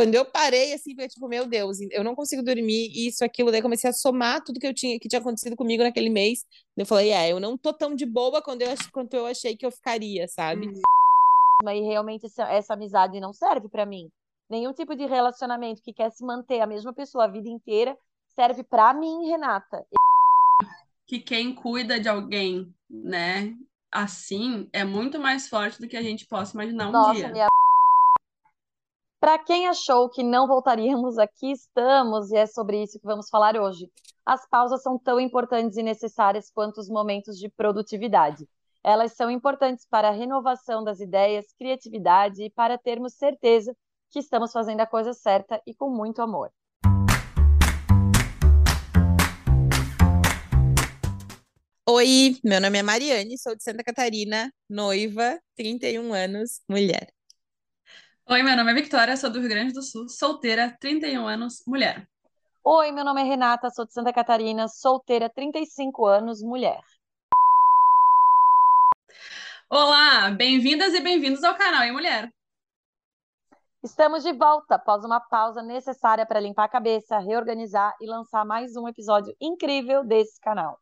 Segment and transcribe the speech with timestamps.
[0.00, 3.50] Quando eu parei, assim, foi tipo, meu Deus, eu não consigo dormir, isso, aquilo.
[3.50, 6.38] Daí comecei a somar tudo que eu tinha, que tinha acontecido comigo naquele mês.
[6.74, 9.66] Eu falei, é, eu não tô tão de boa quando eu, quanto eu achei que
[9.66, 10.68] eu ficaria, sabe?
[10.68, 11.68] Hum.
[11.68, 14.08] E realmente essa, essa amizade não serve para mim.
[14.48, 17.94] Nenhum tipo de relacionamento que quer se manter a mesma pessoa a vida inteira
[18.34, 19.84] serve para mim, Renata.
[21.06, 23.54] Que quem cuida de alguém, né,
[23.92, 27.28] assim, é muito mais forte do que a gente possa imaginar um Nossa, dia.
[27.28, 27.50] Minha...
[29.20, 33.54] Para quem achou que não voltaríamos, aqui estamos e é sobre isso que vamos falar
[33.54, 33.86] hoje.
[34.24, 38.48] As pausas são tão importantes e necessárias quanto os momentos de produtividade.
[38.82, 43.76] Elas são importantes para a renovação das ideias, criatividade e para termos certeza
[44.10, 46.50] que estamos fazendo a coisa certa e com muito amor.
[51.86, 57.19] Oi, meu nome é Mariane, sou de Santa Catarina, noiva, 31 anos, mulher.
[58.32, 62.08] Oi, meu nome é Victoria, sou do Rio Grande do Sul, solteira, 31 anos, mulher.
[62.62, 66.80] Oi, meu nome é Renata, sou de Santa Catarina, solteira, 35 anos, mulher.
[69.68, 72.32] Olá, bem-vindas e bem-vindos ao canal em Mulher.
[73.82, 78.76] Estamos de volta após uma pausa necessária para limpar a cabeça, reorganizar e lançar mais
[78.76, 80.78] um episódio incrível desse canal.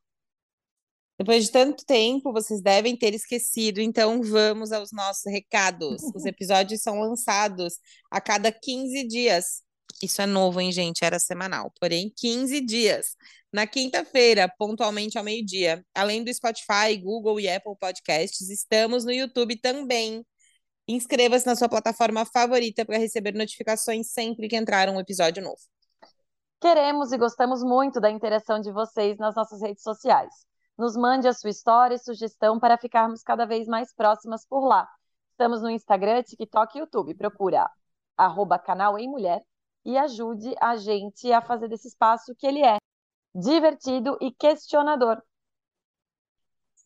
[1.19, 6.01] Depois de tanto tempo, vocês devem ter esquecido, então vamos aos nossos recados.
[6.15, 7.75] Os episódios são lançados
[8.09, 9.63] a cada 15 dias.
[10.01, 11.05] Isso é novo, hein, gente?
[11.05, 13.17] Era semanal, porém 15 dias.
[13.53, 15.85] Na quinta-feira, pontualmente ao meio-dia.
[15.93, 20.25] Além do Spotify, Google e Apple Podcasts, estamos no YouTube também.
[20.87, 25.61] Inscreva-se na sua plataforma favorita para receber notificações sempre que entrar um episódio novo.
[26.61, 30.48] Queremos e gostamos muito da interação de vocês nas nossas redes sociais.
[30.79, 34.89] Nos mande a sua história e sugestão para ficarmos cada vez mais próximas por lá.
[35.33, 37.15] Estamos no Instagram, TikTok e YouTube.
[37.15, 37.69] Procura
[38.17, 39.43] arroba canal em mulher
[39.85, 42.77] e ajude a gente a fazer desse espaço que ele é
[43.35, 45.21] divertido e questionador.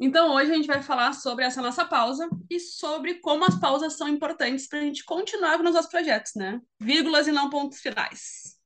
[0.00, 3.92] Então, hoje a gente vai falar sobre essa nossa pausa e sobre como as pausas
[3.92, 6.60] são importantes para a gente continuar nos nossos projetos, né?
[6.80, 8.61] Vírgulas e não pontos finais.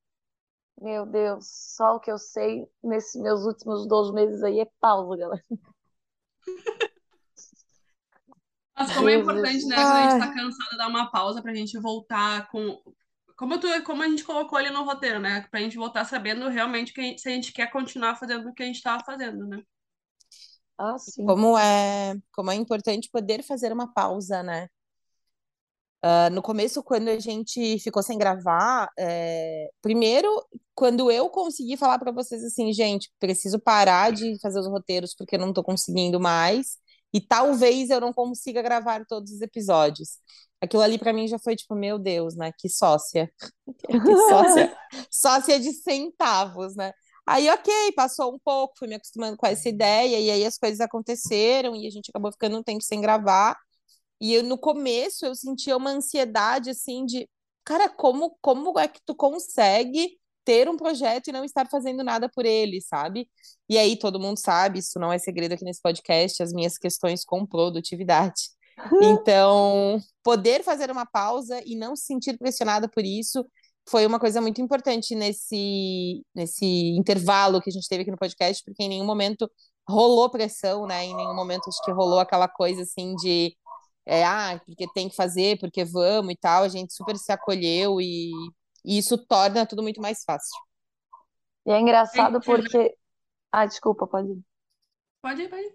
[0.81, 5.17] Meu Deus, só o que eu sei nesses meus últimos dois meses aí é pausa,
[5.17, 5.45] galera.
[8.79, 11.79] Mas como é importante, né, quando a gente tá cansado, dar uma pausa pra gente
[11.81, 12.79] voltar com.
[13.35, 15.47] Como, tu, como a gente colocou ali no roteiro, né?
[15.51, 18.55] Pra gente voltar sabendo realmente que a gente, se a gente quer continuar fazendo o
[18.55, 19.63] que a gente tava fazendo, né?
[20.79, 21.25] Ah, sim.
[21.25, 24.69] Como é, como é importante poder fazer uma pausa, né?
[26.07, 29.69] Uh, no começo, quando a gente ficou sem gravar, é...
[29.83, 30.29] primeiro,
[30.73, 35.35] quando eu consegui falar para vocês assim, gente, preciso parar de fazer os roteiros porque
[35.35, 36.79] eu não tô conseguindo mais,
[37.13, 40.19] e talvez eu não consiga gravar todos os episódios.
[40.61, 42.53] Aquilo ali para mim já foi tipo, meu Deus, né?
[42.57, 43.29] Que sócia.
[43.91, 44.77] que sócia.
[45.11, 46.93] sócia de centavos, né?
[47.27, 50.81] Aí, ok, passou um pouco, fui me acostumando com essa ideia, e aí as coisas
[50.81, 53.57] aconteceram, e a gente acabou ficando um tempo sem gravar.
[54.21, 57.29] E eu, no começo eu sentia uma ansiedade assim de,
[57.65, 62.29] cara, como como é que tu consegue ter um projeto e não estar fazendo nada
[62.29, 63.29] por ele, sabe?
[63.69, 67.25] E aí todo mundo sabe, isso não é segredo aqui nesse podcast, as minhas questões
[67.25, 68.55] com produtividade.
[69.03, 73.43] Então, poder fazer uma pausa e não se sentir pressionada por isso
[73.89, 76.67] foi uma coisa muito importante nesse, nesse
[76.97, 79.51] intervalo que a gente teve aqui no podcast, porque em nenhum momento
[79.89, 81.05] rolou pressão, né?
[81.05, 83.57] Em nenhum momento acho que rolou aquela coisa assim de
[84.07, 88.01] é, ah, porque tem que fazer, porque vamos e tal, a gente super se acolheu
[88.01, 88.31] e,
[88.85, 90.57] e isso torna tudo muito mais fácil.
[91.67, 92.97] E é engraçado porque.
[93.51, 94.41] Ah, desculpa, pode ir.
[95.21, 95.75] Pode ir, pode ir.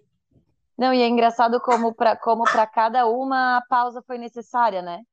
[0.78, 2.44] Não, e é engraçado como para como
[2.74, 5.03] cada uma a pausa foi necessária, né?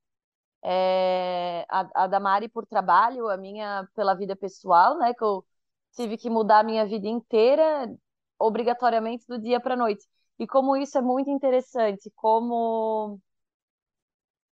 [0.63, 5.13] É, a, a da Mari por trabalho, a minha pela vida pessoal, né?
[5.13, 5.45] Que eu
[5.93, 7.93] tive que mudar a minha vida inteira
[8.39, 10.07] obrigatoriamente do dia para noite.
[10.39, 13.21] E como isso é muito interessante, como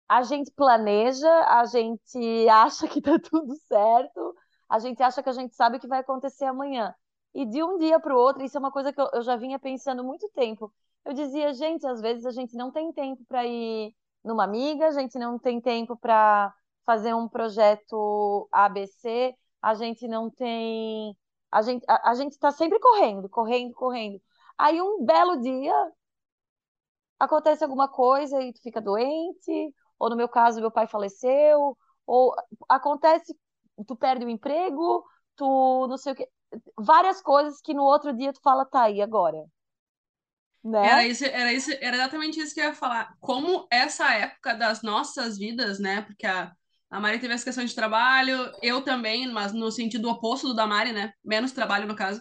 [0.08, 4.34] a gente planeja, a gente acha que tá tudo certo,
[4.68, 6.94] a gente acha que a gente sabe o que vai acontecer amanhã.
[7.34, 9.58] E de um dia para o outro, isso é uma coisa que eu, já vinha
[9.58, 10.72] pensando muito tempo.
[11.04, 13.94] Eu dizia, gente, às vezes a gente não tem tempo para ir
[14.24, 16.52] numa amiga, a gente não tem tempo para
[16.84, 21.16] fazer um projeto ABC, a gente não tem.
[21.50, 24.20] A gente a, a gente está sempre correndo, correndo, correndo.
[24.58, 25.74] Aí um belo dia
[27.18, 31.76] acontece alguma coisa e tu fica doente, ou no meu caso meu pai faleceu,
[32.06, 32.34] ou
[32.68, 33.36] acontece
[33.86, 35.04] tu perde o emprego,
[35.36, 36.28] tu não sei o que,
[36.78, 39.44] várias coisas que no outro dia tu fala, tá aí agora.
[40.64, 40.86] Né?
[40.86, 43.14] Era, isso, era, isso, era exatamente isso que eu ia falar.
[43.20, 46.02] Como essa época das nossas vidas, né?
[46.02, 46.52] Porque a,
[46.90, 50.66] A Mari teve essa questão de trabalho, eu também, mas no sentido oposto do da
[50.66, 51.12] Mari, né?
[51.24, 52.20] Menos trabalho, no caso.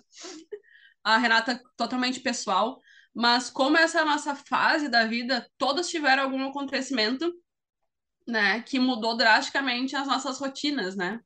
[1.05, 2.81] A Renata, totalmente pessoal.
[3.13, 7.31] Mas como essa é a nossa fase da vida, todas tiveram algum acontecimento,
[8.27, 8.61] né?
[8.63, 11.21] Que mudou drasticamente as nossas rotinas, né?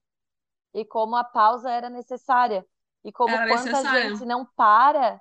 [0.74, 2.66] E como a pausa era necessária.
[3.04, 4.10] E como Era quanta necessária.
[4.10, 5.20] gente não para.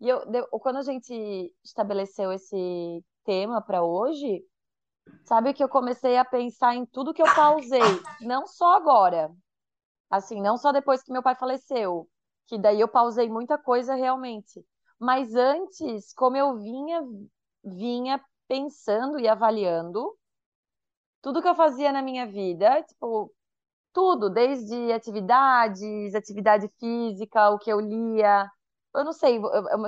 [0.00, 0.20] E eu,
[0.58, 4.42] quando a gente estabeleceu esse tema para hoje,
[5.24, 7.80] sabe que eu comecei a pensar em tudo que eu pausei,
[8.20, 9.30] não só agora,
[10.10, 12.09] assim, não só depois que meu pai faleceu,
[12.50, 14.66] que daí eu pausei muita coisa realmente,
[15.00, 17.02] mas antes, como eu vinha
[17.64, 20.18] vinha pensando e avaliando
[21.22, 23.32] tudo que eu fazia na minha vida, tipo,
[23.94, 28.50] tudo, desde atividades, atividade física, o que eu lia.
[28.94, 29.38] Eu não sei,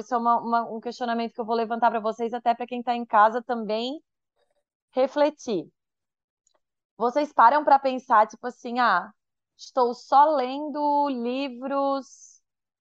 [0.00, 2.80] isso é uma- uma- um questionamento que eu vou levantar para vocês, até para quem
[2.80, 4.00] está em casa também
[4.92, 5.66] refletir.
[6.96, 9.12] Vocês param para pensar, tipo assim, ah,
[9.56, 12.31] estou só lendo livros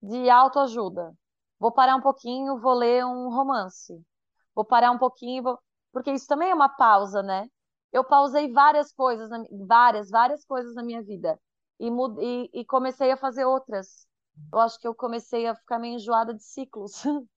[0.02, 1.14] de autoajuda.
[1.60, 4.02] Vou parar um pouquinho, vou ler um romance.
[4.56, 5.60] Vou parar um pouquinho, vou...
[5.92, 7.48] porque isso também é uma pausa, né?
[7.94, 9.44] Eu pausei várias coisas, na...
[9.68, 11.40] várias, várias coisas na minha vida
[11.80, 14.08] e, e comecei a fazer outras.
[14.52, 17.04] Eu acho que eu comecei a ficar meio enjoada de ciclos.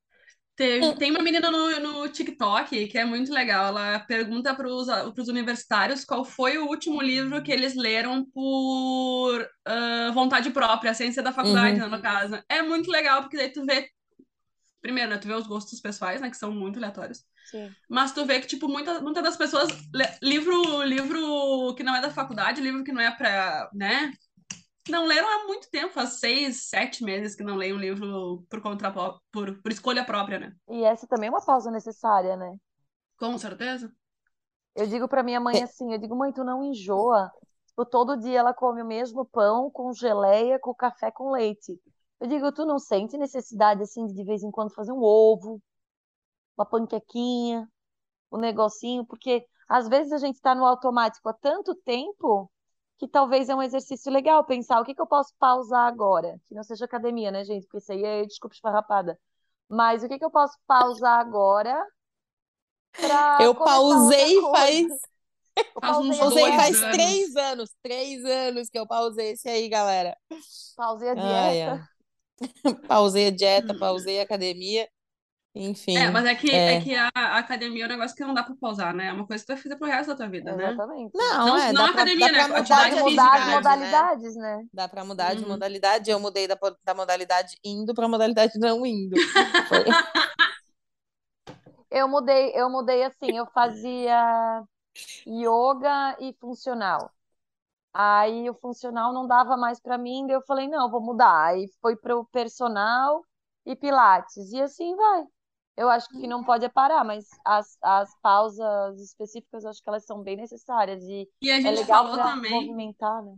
[0.57, 3.67] Teve, tem uma menina no, no TikTok que é muito legal.
[3.67, 10.11] Ela pergunta para os universitários qual foi o último livro que eles leram por ah,
[10.15, 11.89] vontade própria, sem ser da faculdade, Uhum.
[11.89, 12.41] né, no caso.
[12.49, 13.89] É muito legal, porque daí tu vê.
[14.81, 17.25] Primeiro, né, tu vê os gostos pessoais, né, que são muito aleatórios.
[17.51, 17.71] Sim.
[17.89, 19.69] Mas tu vê que, tipo, muita, muitas das pessoas.
[20.23, 23.69] livro, livro que não é da faculdade, livro que não é pra.
[23.75, 24.13] né?
[24.89, 28.61] Não leram há muito tempo, faz seis, sete meses que não leem um livro por
[28.61, 28.93] conta
[29.33, 30.57] por, por escolha própria, né?
[30.69, 32.57] E essa também é uma pausa necessária, né?
[33.19, 33.91] Com certeza.
[34.75, 37.31] Eu digo para minha mãe assim, eu digo, mãe, tu não enjoa.
[37.69, 41.81] Tipo, todo dia ela come o mesmo pão com geleia, com café com leite.
[42.21, 45.61] Eu digo, tu não sente necessidade assim de de vez em quando fazer um ovo,
[46.57, 47.69] uma panquequinha,
[48.31, 52.51] um negocinho, porque às vezes a gente está no automático há tanto tempo
[52.99, 56.55] que talvez é um exercício legal pensar o que que eu posso pausar agora, que
[56.55, 57.65] não seja academia, né, gente?
[57.67, 59.19] Porque isso aí é desculpa esfarrapada.
[59.69, 61.75] Mas o que que eu posso pausar agora
[63.41, 64.53] Eu pausei coisa?
[64.53, 64.87] faz,
[65.57, 66.97] Eu pausei, pausei faz anos.
[66.97, 67.71] três anos.
[67.83, 70.17] Três anos que eu pausei esse aí, galera.
[70.77, 71.81] pausei a dieta.
[71.81, 71.89] ai.
[72.89, 74.89] Pausei a dieta, pausei a academia.
[75.57, 76.75] Enfim, É, mas é que, é.
[76.75, 76.81] é.
[76.81, 79.07] que a, a academia é um negócio que não dá pra pausar, né?
[79.07, 80.73] É uma coisa que tu vai fazer pro resto da tua vida, né?
[80.73, 81.13] Exatamente.
[81.15, 82.49] Não, Não- é, não dá pra, academia, dá né?
[82.49, 83.57] pra mudar Atividade de Pode física, mudar as atividade, né?
[83.57, 84.67] modalidades, né?
[84.75, 85.49] Dá pra mudar de Uhum.
[85.49, 86.11] modalidade.
[86.11, 89.17] Eu mudei da, da modalidade indo pra modalidade não indo.
[89.69, 89.85] Foi-
[91.91, 94.63] Eu mudei, eu mudei assim, eu fazia
[95.27, 97.13] yoga e funcional.
[97.93, 101.47] Aí o funcional não dava mais pra mim, daí eu falei, não, vou mudar.
[101.47, 103.25] Aí foi pro personal
[103.67, 104.53] e pilates.
[104.53, 105.25] E assim vai.
[105.77, 109.89] Eu acho que não pode é parar, mas as, as pausas específicas, eu acho que
[109.89, 111.03] elas são bem necessárias.
[111.05, 113.37] E E a é gente legal falou também movimentar, né?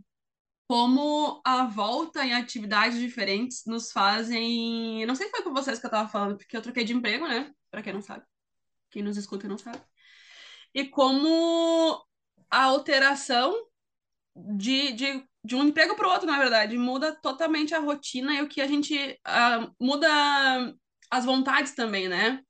[0.67, 5.05] como a volta em atividades diferentes nos fazem.
[5.05, 7.27] Não sei se foi com vocês que eu tava falando, porque eu troquei de emprego,
[7.27, 7.53] né?
[7.71, 8.25] Pra quem não sabe.
[8.91, 9.81] Quem nos escuta e não sabe.
[10.73, 12.03] E como
[12.51, 13.55] a alteração
[14.35, 18.41] de, de, de um emprego para o outro, na verdade, muda totalmente a rotina e
[18.43, 19.19] o que a gente.
[19.25, 20.07] ah, muda
[21.11, 22.41] as vontades também, né?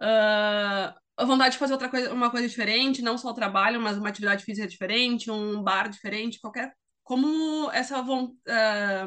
[0.00, 3.96] Ah, a vontade de fazer outra coisa, uma coisa diferente, não só o trabalho, mas
[3.98, 6.72] uma atividade física diferente, um bar diferente, qualquer.
[7.04, 9.06] Como essa von- ah,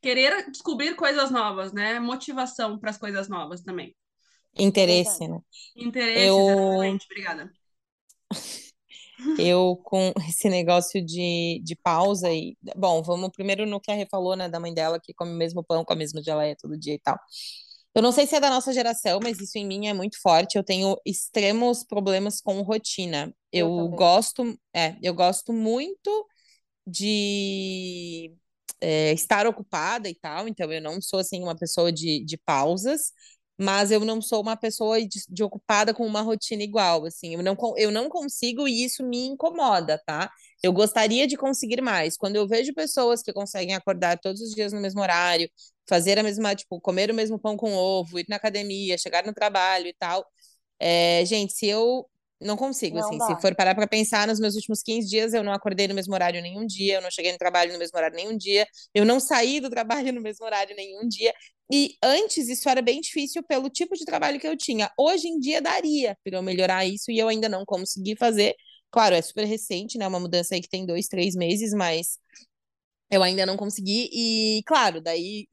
[0.00, 1.98] querer descobrir coisas novas, né?
[2.00, 3.94] Motivação para as coisas novas também.
[4.56, 5.38] Interesse, né?
[5.76, 7.06] Interesses, Eu- exatamente.
[7.06, 7.50] Obrigada.
[9.38, 12.56] Eu, com esse negócio de, de pausa e...
[12.76, 14.48] Bom, vamos primeiro no que a Rê falou, né?
[14.48, 16.98] Da mãe dela, que come o mesmo pão, com a mesma geleia todo dia e
[16.98, 17.18] tal.
[17.94, 20.56] Eu não sei se é da nossa geração, mas isso em mim é muito forte.
[20.58, 23.34] Eu tenho extremos problemas com rotina.
[23.52, 24.58] Eu Eu gosto...
[24.74, 26.26] É, eu gosto muito
[26.86, 28.34] de...
[28.80, 33.12] é, estar ocupada e tal, então eu não sou assim uma pessoa de, de pausas,
[33.58, 37.42] mas eu não sou uma pessoa de, de ocupada com uma rotina igual, assim, eu
[37.42, 40.30] não, eu não consigo e isso me incomoda, tá?
[40.62, 42.16] Eu gostaria de conseguir mais.
[42.16, 45.48] Quando eu vejo pessoas que conseguem acordar todos os dias no mesmo horário,
[45.88, 49.32] fazer a mesma, tipo, comer o mesmo pão com ovo, ir na academia, chegar no
[49.34, 50.26] trabalho e tal,
[50.78, 52.08] é, gente, se eu
[52.40, 53.26] não consigo, Não assim, dá.
[53.26, 56.12] se for parar para pensar, nos meus últimos 15 dias eu não acordei no mesmo
[56.14, 59.18] horário nenhum dia, eu não cheguei no trabalho no mesmo horário nenhum dia, eu não
[59.20, 61.32] saí do trabalho no mesmo horário nenhum dia.
[61.72, 64.90] E antes isso era bem difícil pelo tipo de trabalho que eu tinha.
[64.98, 68.54] Hoje em dia daria para eu melhorar isso e eu ainda não consegui fazer
[68.90, 70.06] claro, é super recente, né?
[70.06, 72.16] Uma mudança aí que tem dois, três meses, mas
[73.10, 74.08] eu ainda não consegui.
[74.12, 75.48] E, claro, daí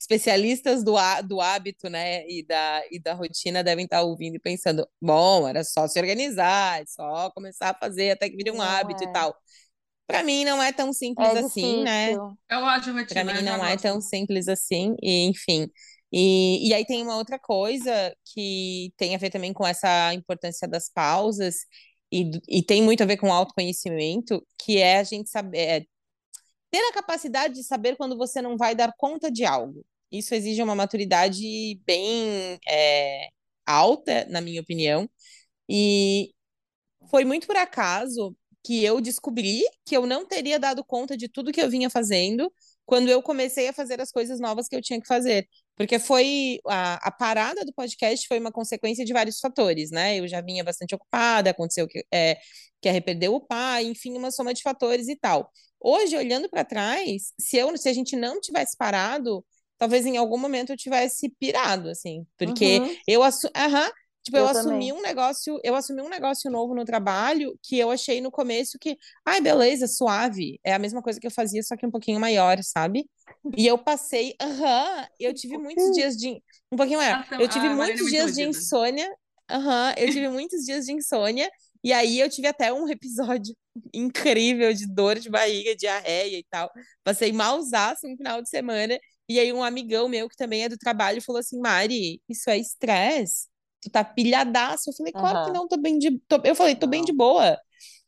[0.00, 0.94] especialistas do,
[1.26, 5.64] do hábito, né, e da, e da rotina devem estar ouvindo e pensando, bom, era
[5.64, 9.06] só se organizar, é só começar a fazer até que vire um não hábito é.
[9.06, 9.36] e tal.
[10.06, 12.12] Para mim não é tão simples é assim, né?
[12.12, 13.24] Eu acho rotina.
[13.24, 15.70] Para mim não é tão simples assim, e enfim.
[16.12, 20.68] E, e aí tem uma outra coisa que tem a ver também com essa importância
[20.68, 21.56] das pausas
[22.12, 25.86] e, e tem muito a ver com autoconhecimento, que é a gente saber é,
[26.74, 29.86] ter a capacidade de saber quando você não vai dar conta de algo.
[30.10, 33.28] Isso exige uma maturidade bem é,
[33.64, 35.08] alta, na minha opinião.
[35.68, 36.32] E
[37.08, 41.52] foi muito por acaso que eu descobri que eu não teria dado conta de tudo
[41.52, 42.52] que eu vinha fazendo
[42.84, 45.46] quando eu comecei a fazer as coisas novas que eu tinha que fazer.
[45.76, 50.18] Porque foi a, a parada do podcast foi uma consequência de vários fatores, né?
[50.18, 52.36] Eu já vinha bastante ocupada, aconteceu que, é,
[52.80, 55.48] que arrependeu o pai, enfim, uma soma de fatores e tal.
[55.86, 59.44] Hoje, olhando para trás, se, eu, se a gente não tivesse parado,
[59.76, 62.96] talvez em algum momento eu tivesse pirado, assim, porque uhum.
[63.06, 63.20] eu.
[63.20, 63.90] Uhum,
[64.24, 67.90] Tipo, eu, eu assumi um negócio, eu assumi um negócio novo no trabalho que eu
[67.90, 70.58] achei no começo que, ai, beleza, suave.
[70.64, 73.04] É a mesma coisa que eu fazia, só que um pouquinho maior, sabe?
[73.54, 76.42] E eu passei, aham, eu tive muitos dias de.
[76.72, 77.22] Um pouquinho maior.
[77.38, 79.14] Eu tive ah, muitos dias de insônia.
[79.50, 81.50] Aham, eu tive muitos dias de insônia.
[81.84, 83.54] E aí eu tive até um episódio
[83.94, 86.70] incrível de dor de barriga, diarreia e tal.
[87.04, 88.98] Passei malzaço no final de semana.
[89.28, 92.58] E aí um amigão meu, que também é do trabalho, falou assim, Mari, isso é
[92.58, 93.48] estresse
[93.84, 94.90] tu tá pilhadaço.
[94.90, 95.44] Eu falei, claro uhum.
[95.44, 96.18] que não, tô bem de.
[96.26, 96.40] Tô...
[96.42, 96.90] Eu falei, tô não.
[96.90, 97.58] bem de boa.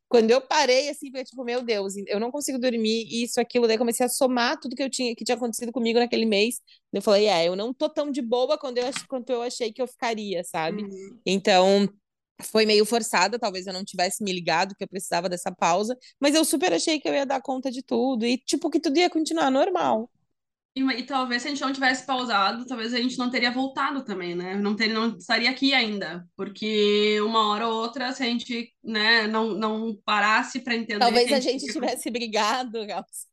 [0.08, 3.66] Quando eu parei, assim, foi tipo, meu Deus, eu não consigo dormir, isso, aquilo.
[3.66, 6.60] Daí comecei a somar tudo que eu tinha, que tinha acontecido comigo naquele mês.
[6.92, 9.82] Eu falei, é, eu não tô tão de boa quando eu, quanto eu achei que
[9.82, 10.84] eu ficaria, sabe?
[10.84, 11.20] Uhum.
[11.26, 11.88] Então,
[12.42, 16.34] foi meio forçada, talvez eu não tivesse me ligado que eu precisava dessa pausa, mas
[16.34, 19.10] eu super achei que eu ia dar conta de tudo e, tipo, que tudo ia
[19.10, 20.10] continuar normal.
[20.76, 24.04] E, e, talvez se a gente não tivesse pausado, talvez a gente não teria voltado
[24.04, 24.54] também, né?
[24.56, 26.28] Não, teria, não estaria aqui ainda.
[26.36, 30.98] Porque uma hora ou outra, se a gente né, não, não parasse para entender.
[30.98, 33.26] Talvez a gente, a gente tivesse brigado, Gals.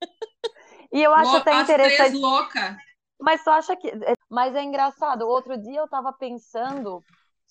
[0.94, 2.16] E eu acho até interessante.
[2.16, 2.78] louca.
[3.20, 3.92] Mas tu acha que.
[4.30, 5.28] Mas é engraçado.
[5.28, 7.04] Outro dia eu estava pensando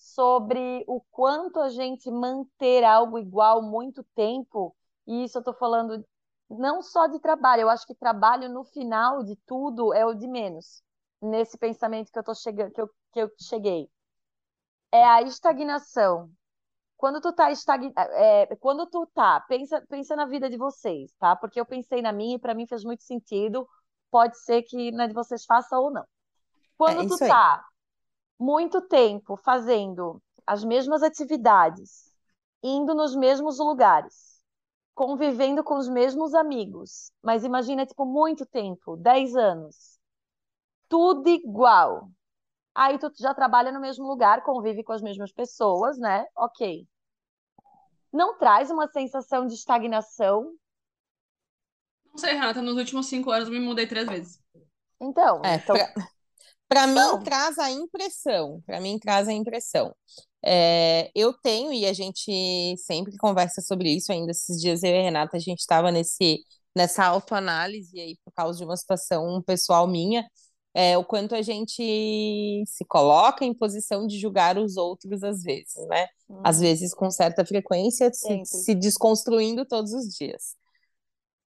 [0.03, 4.75] sobre o quanto a gente manter algo igual muito tempo.
[5.07, 6.05] E isso eu estou falando
[6.49, 10.27] não só de trabalho, eu acho que trabalho no final de tudo é o de
[10.27, 10.83] menos.
[11.21, 13.89] Nesse pensamento que eu tô chegando, que eu, que eu cheguei.
[14.91, 16.29] É a estagnação.
[16.97, 17.93] Quando tu tá estagn...
[17.95, 21.33] É, quando tu tá, pensa, pensa na vida de vocês, tá?
[21.33, 23.67] Porque eu pensei na minha e para mim fez muito sentido.
[24.11, 26.05] Pode ser que na de vocês faça ou não.
[26.77, 27.65] Quando é tu tá
[28.39, 32.11] muito tempo fazendo as mesmas atividades,
[32.61, 34.41] indo nos mesmos lugares,
[34.93, 37.11] convivendo com os mesmos amigos.
[37.21, 39.99] Mas imagina, tipo, muito tempo, 10 anos.
[40.89, 42.09] Tudo igual.
[42.75, 46.25] Aí tu já trabalha no mesmo lugar, convive com as mesmas pessoas, né?
[46.35, 46.87] Ok.
[48.11, 50.53] Não traz uma sensação de estagnação?
[52.05, 54.39] Não sei, Renata, nos últimos cinco anos eu me mudei três vezes.
[54.99, 55.75] Então, é, então...
[56.73, 59.93] para mim traz a impressão, para mim traz a impressão
[60.45, 64.99] é, eu tenho, e a gente sempre conversa sobre isso, ainda esses dias eu e
[64.99, 66.43] a Renata, a gente estava nesse,
[66.75, 70.27] nessa autoanálise aí por causa de uma situação pessoal minha,
[70.75, 75.75] é, o quanto a gente se coloca em posição de julgar os outros às vezes,
[75.87, 76.07] né?
[76.43, 76.61] Às uhum.
[76.63, 80.55] vezes com certa frequência, se, se desconstruindo todos os dias.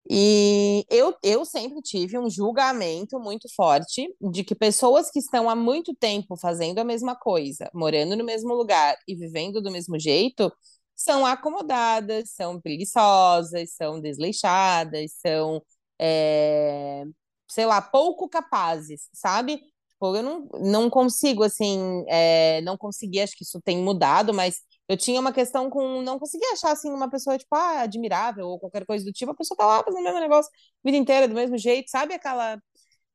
[0.08, 5.56] E eu, eu sempre tive um julgamento muito forte de que pessoas que estão há
[5.56, 10.52] muito tempo fazendo a mesma coisa, morando no mesmo lugar e vivendo do mesmo jeito,
[10.94, 15.60] são acomodadas, são preguiçosas, são desleixadas, são,
[16.00, 17.04] é,
[17.48, 19.58] sei lá, pouco capazes, sabe?
[19.88, 24.60] Tipo, eu não, não consigo, assim, é, não consegui, acho que isso tem mudado, mas
[24.88, 26.02] eu tinha uma questão com.
[26.02, 29.32] Não conseguia achar, assim, uma pessoa, tipo, ah, admirável ou qualquer coisa do tipo.
[29.32, 32.14] A pessoa tá lá fazendo o mesmo negócio a vida inteira, do mesmo jeito, sabe?
[32.14, 32.60] Aquela.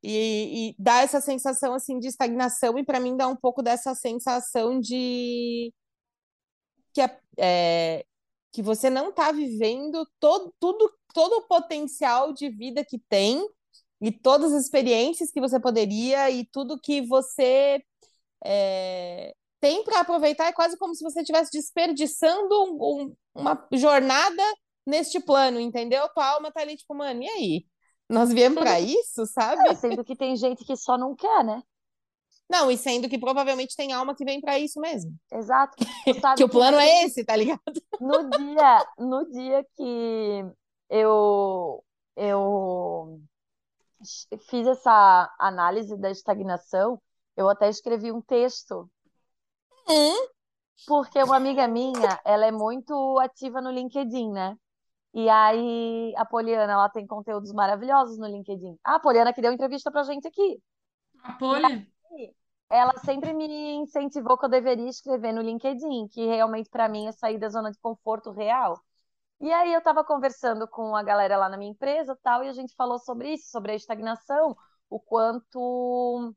[0.03, 3.95] E, e dá essa sensação, assim, de estagnação, e para mim dá um pouco dessa
[3.95, 5.73] sensação de.
[6.93, 8.05] Que, é, é,
[8.51, 13.41] que você não tá vivendo todo, tudo, todo o potencial de vida que tem
[14.01, 17.81] e todas as experiências que você poderia e tudo que você
[18.45, 24.43] é, tem para aproveitar, é quase como se você estivesse desperdiçando um, um, uma jornada
[24.85, 26.09] neste plano, entendeu?
[26.09, 27.65] Tua alma tá ali, tipo, mano, e aí?
[28.09, 29.69] Nós viemos para isso, sabe?
[29.69, 31.61] É, sendo que tem gente que só não quer, né?
[32.49, 35.15] Não, e sendo que provavelmente tem alma que vem para isso mesmo.
[35.31, 35.77] Exato.
[36.35, 37.61] que o plano é esse, tá ligado?
[38.01, 40.45] No dia, no dia que
[40.89, 41.81] eu
[42.17, 43.21] eu
[44.49, 47.01] fiz essa análise da estagnação,
[47.37, 48.89] eu até escrevi um texto.
[49.91, 50.27] Hum?
[50.87, 54.57] Porque uma amiga minha, ela é muito ativa no LinkedIn, né?
[55.13, 58.77] E aí, a Poliana, ela tem conteúdos maravilhosos no LinkedIn.
[58.83, 60.61] Ah, a Poliana que deu entrevista pra gente aqui.
[61.23, 61.91] A Poli?
[62.69, 67.11] ela sempre me incentivou que eu deveria escrever no LinkedIn, que realmente para mim é
[67.11, 68.81] sair da zona de conforto real.
[69.41, 72.53] E aí eu estava conversando com a galera lá na minha empresa tal, e a
[72.53, 74.55] gente falou sobre isso, sobre a estagnação,
[74.89, 76.33] o quanto,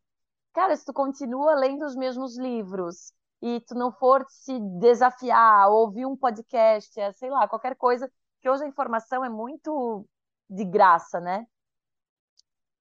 [0.53, 3.13] cara, se tu continua lendo os mesmos livros
[3.47, 8.11] e tu não for se desafiar, ouvir um podcast, é, sei lá, qualquer coisa,
[8.41, 10.07] que hoje a informação é muito
[10.49, 11.47] de graça, né?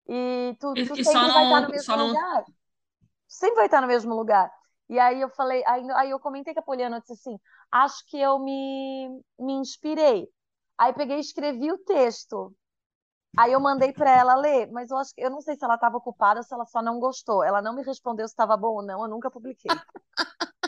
[0.09, 2.07] E tu, tu e, sempre não, vai estar no mesmo não...
[2.09, 2.45] lugar
[3.29, 4.51] sempre vai estar no mesmo lugar.
[4.89, 7.39] E aí eu falei, aí, aí eu comentei com a Poliana, eu disse assim,
[7.71, 10.27] acho que eu me, me inspirei.
[10.79, 12.55] Aí peguei e escrevi o texto.
[13.37, 15.75] Aí eu mandei para ela ler, mas eu acho que eu não sei se ela
[15.75, 17.45] estava ocupada ou se ela só não gostou.
[17.45, 19.71] Ela não me respondeu se estava bom ou não, eu nunca publiquei.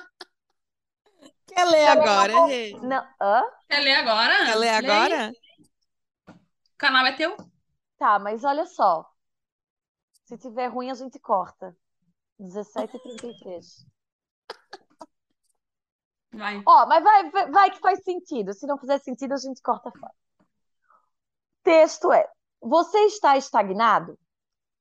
[1.47, 2.81] Quer ler agora, gente?
[2.87, 3.05] Não.
[3.21, 3.43] Hã?
[3.69, 4.37] Quer ler agora?
[4.45, 5.33] Quer ler agora?
[6.29, 7.37] O canal é teu?
[7.99, 9.05] Tá, mas olha só.
[10.25, 11.77] Se tiver ruim, a gente corta.
[12.41, 13.85] 17h33.
[16.33, 16.63] Vai.
[16.65, 18.55] Ó, mas vai, vai, vai que faz sentido.
[18.55, 20.15] Se não fizer sentido, a gente corta fora.
[21.63, 22.27] Texto é:
[22.63, 24.19] Você está estagnado?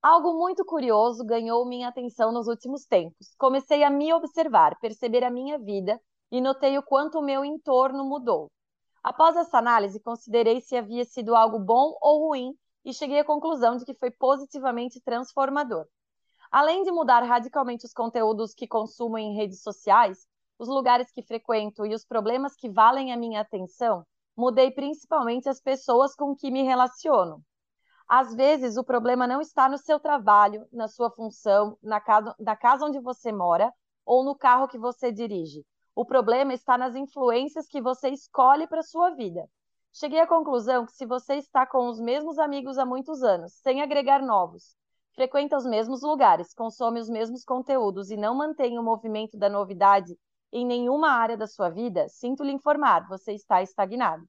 [0.01, 3.33] Algo muito curioso ganhou minha atenção nos últimos tempos.
[3.37, 5.97] Comecei a me observar, perceber a minha vida
[6.29, 8.51] e notei o quanto o meu entorno mudou.
[9.01, 13.77] Após essa análise, considerei se havia sido algo bom ou ruim e cheguei à conclusão
[13.77, 15.85] de que foi positivamente transformador.
[16.51, 20.27] Além de mudar radicalmente os conteúdos que consumo em redes sociais,
[20.59, 24.05] os lugares que frequento e os problemas que valem a minha atenção,
[24.35, 27.41] mudei principalmente as pessoas com que me relaciono.
[28.09, 32.55] Às vezes, o problema não está no seu trabalho, na sua função, na casa, na
[32.55, 33.71] casa onde você mora
[34.03, 35.63] ou no carro que você dirige.
[35.95, 39.47] O problema está nas influências que você escolhe para sua vida.
[39.93, 43.79] Cheguei à conclusão que se você está com os mesmos amigos há muitos anos, sem
[43.79, 44.75] agregar novos,
[45.13, 50.17] frequenta os mesmos lugares, consome os mesmos conteúdos e não mantém o movimento da novidade
[50.51, 54.27] em nenhuma área da sua vida, sinto lhe informar, você está estagnado.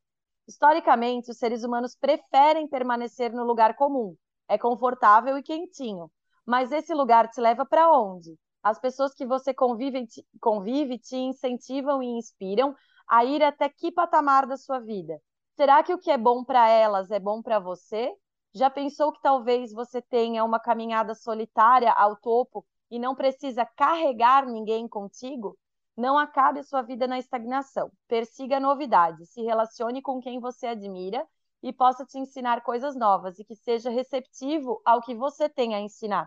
[0.50, 4.16] Historicamente, os seres humanos preferem permanecer no lugar comum.
[4.48, 6.10] É confortável e quentinho.
[6.44, 8.36] Mas esse lugar te leva para onde?
[8.60, 12.74] As pessoas que você convive te, convive te incentivam e inspiram
[13.08, 15.20] a ir até que patamar da sua vida?
[15.54, 18.12] Será que o que é bom para elas é bom para você?
[18.52, 24.44] Já pensou que talvez você tenha uma caminhada solitária ao topo e não precisa carregar
[24.46, 25.56] ninguém contigo?
[26.00, 27.92] Não acabe sua vida na estagnação.
[28.08, 31.28] Persiga novidades, se relacione com quem você admira
[31.62, 35.78] e possa te ensinar coisas novas e que seja receptivo ao que você tem a
[35.78, 36.26] ensinar.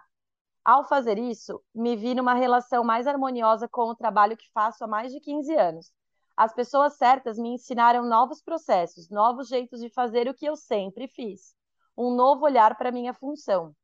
[0.64, 4.88] Ao fazer isso, me vi numa relação mais harmoniosa com o trabalho que faço há
[4.88, 5.92] mais de 15 anos.
[6.38, 11.08] As pessoas certas me ensinaram novos processos, novos jeitos de fazer o que eu sempre
[11.08, 11.56] fiz
[11.98, 13.76] um novo olhar para minha função.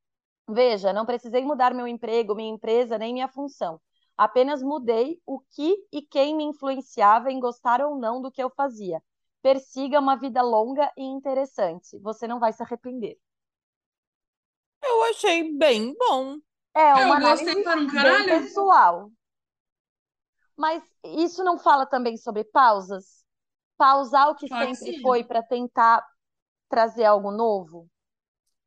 [0.48, 3.82] Veja, não precisei mudar meu emprego, minha empresa, nem minha função.
[4.20, 8.50] Apenas mudei o que e quem me influenciava em gostar ou não do que eu
[8.50, 9.02] fazia.
[9.42, 11.98] Persiga uma vida longa e interessante.
[12.00, 13.18] Você não vai se arrepender.
[14.84, 16.38] Eu achei bem bom.
[16.76, 19.10] É uma eu análise para um bem pessoal.
[20.58, 23.24] Mas isso não fala também sobre pausas?
[23.78, 25.02] Pausar o que Pode sempre sim.
[25.02, 26.06] foi para tentar
[26.68, 27.88] trazer algo novo?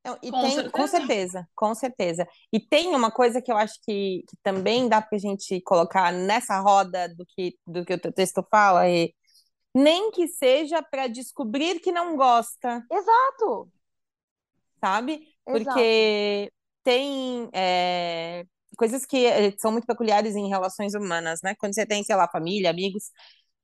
[0.04, 0.70] Não, e com tem, certeza.
[0.70, 2.28] com certeza, com certeza.
[2.52, 6.12] E tem uma coisa que eu acho que, que também dá para a gente colocar
[6.12, 9.14] nessa roda do que, do que o teu texto fala, e
[9.74, 12.84] nem que seja para descobrir que não gosta.
[12.90, 13.70] Exato.
[14.80, 15.28] Sabe?
[15.44, 16.52] Porque Exato.
[16.82, 18.44] tem é,
[18.76, 21.54] coisas que eh, são muito peculiares em relações humanas, né?
[21.58, 23.10] Quando você tem, sei lá, família, amigos,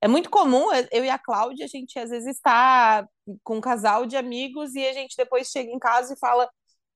[0.01, 3.05] é muito comum, eu e a Cláudia, a gente às vezes está
[3.43, 6.49] com um casal de amigos e a gente depois chega em casa e fala: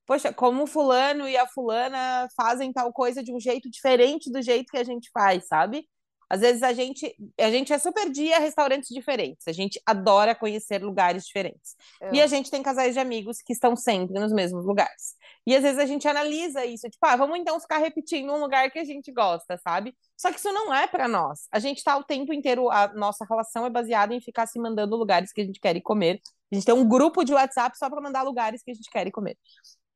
[0.06, 4.42] Poxa, como o fulano e a fulana fazem tal coisa de um jeito diferente do
[4.42, 5.86] jeito que a gente faz, sabe?
[6.28, 10.34] Às vezes a gente, a gente é super dia a restaurantes diferentes, a gente adora
[10.34, 11.76] conhecer lugares diferentes.
[12.12, 15.13] E a gente tem casais de amigos que estão sempre nos mesmos lugares.
[15.46, 18.70] E às vezes a gente analisa isso, tipo, ah, vamos então ficar repetindo um lugar
[18.70, 19.94] que a gente gosta, sabe?
[20.16, 21.46] Só que isso não é para nós.
[21.52, 24.96] A gente tá o tempo inteiro, a nossa relação é baseada em ficar se mandando
[24.96, 26.20] lugares que a gente quer ir comer.
[26.50, 29.06] A gente tem um grupo de WhatsApp só para mandar lugares que a gente quer
[29.06, 29.36] ir comer.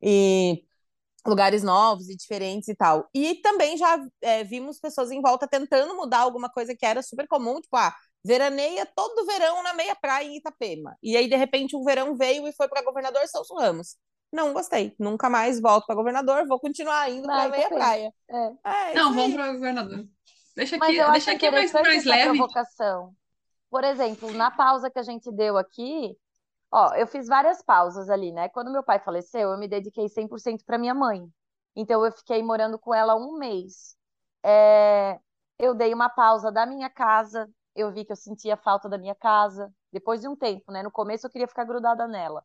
[0.02, 0.62] E
[1.26, 3.08] lugares novos e diferentes e tal.
[3.14, 7.26] E também já é, vimos pessoas em volta tentando mudar alguma coisa que era super
[7.28, 10.96] comum, tipo, ah, veraneia todo verão na meia praia em Itapema.
[11.02, 13.96] E aí, de repente, um verão veio e foi para governador Celso Ramos.
[14.33, 14.95] Não gostei.
[14.99, 18.12] Nunca mais volto para governador, vou continuar indo para meia praia.
[18.29, 18.91] É.
[18.91, 20.07] É, não, vamos para governador.
[20.55, 22.37] Deixa aqui, deixa aqui mais, mais leve.
[22.37, 23.14] Provocação.
[23.71, 26.17] Por exemplo, na pausa que a gente deu aqui,
[26.71, 28.49] ó, eu fiz várias pausas ali, né?
[28.49, 31.27] Quando meu pai faleceu, eu me dediquei 100% para minha mãe.
[31.77, 33.97] Então, eu fiquei morando com ela um mês.
[34.45, 35.19] É,
[35.59, 39.14] eu dei uma pausa da minha casa, eu vi que eu sentia falta da minha
[39.14, 40.83] casa, depois de um tempo, né?
[40.83, 42.45] No começo eu queria ficar grudada nela.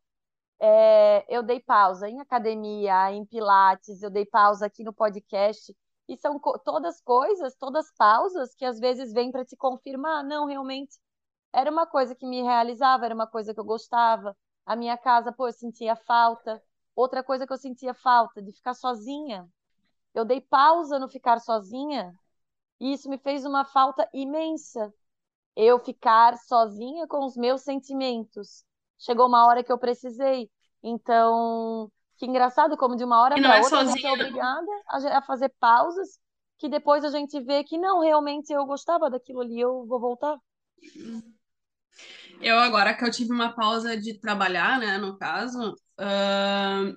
[0.60, 5.74] É, eu dei pausa em academia, em pilates, eu dei pausa aqui no podcast.
[6.08, 10.46] E são co todas coisas, todas pausas que às vezes vêm para te confirmar, não,
[10.46, 10.98] realmente
[11.52, 14.36] era uma coisa que me realizava, era uma coisa que eu gostava.
[14.66, 16.62] A minha casa, pô, eu sentia falta.
[16.96, 19.48] Outra coisa que eu sentia falta, de ficar sozinha.
[20.14, 22.14] Eu dei pausa no ficar sozinha
[22.80, 24.92] e isso me fez uma falta imensa.
[25.56, 28.64] Eu ficar sozinha com os meus sentimentos.
[28.98, 30.50] Chegou uma hora que eu precisei.
[30.82, 33.92] Então, que engraçado como de uma hora para é outra sozinha.
[33.92, 36.18] a gente é obrigada a, a fazer pausas
[36.58, 40.38] que depois a gente vê que não, realmente eu gostava daquilo ali, eu vou voltar.
[42.40, 46.96] Eu agora que eu tive uma pausa de trabalhar, né, no caso, uh,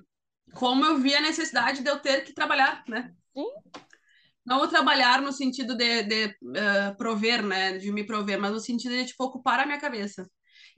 [0.54, 3.12] como eu vi a necessidade de eu ter que trabalhar, né?
[3.36, 3.46] Sim.
[4.44, 8.94] Não trabalhar no sentido de, de uh, prover, né, de me prover, mas no sentido
[8.94, 10.28] de, tipo, ocupar a minha cabeça.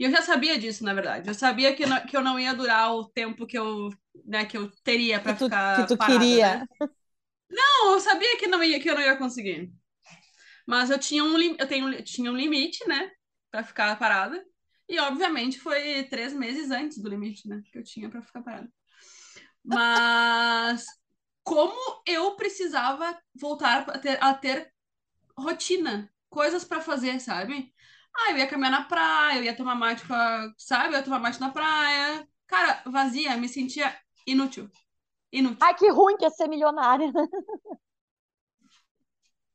[0.00, 1.28] E eu já sabia disso, na verdade.
[1.28, 3.90] Eu sabia que, não, que eu não ia durar o tempo que eu,
[4.24, 6.56] né, que eu teria para ficar que tu parada, queria.
[6.56, 6.66] Né?
[7.50, 9.70] Não, eu sabia que não ia que eu não ia conseguir.
[10.66, 13.10] Mas eu tinha um eu tenho tinha um limite, né,
[13.50, 14.42] para ficar parada.
[14.88, 18.72] E obviamente foi três meses antes do limite, né, que eu tinha para ficar parada.
[19.62, 20.86] Mas
[21.44, 24.72] como eu precisava voltar a ter, a ter
[25.36, 27.70] rotina, coisas para fazer, sabe?
[28.14, 30.94] Ah, eu ia caminhar na praia, eu ia tomar mate com a, sabe?
[30.94, 32.29] Eu ia tomar mate na praia.
[32.46, 33.96] Cara, vazia, me sentia
[34.27, 34.68] inútil.
[35.33, 35.59] Inútil.
[35.61, 37.12] Ai, que ruim que é ser milionária.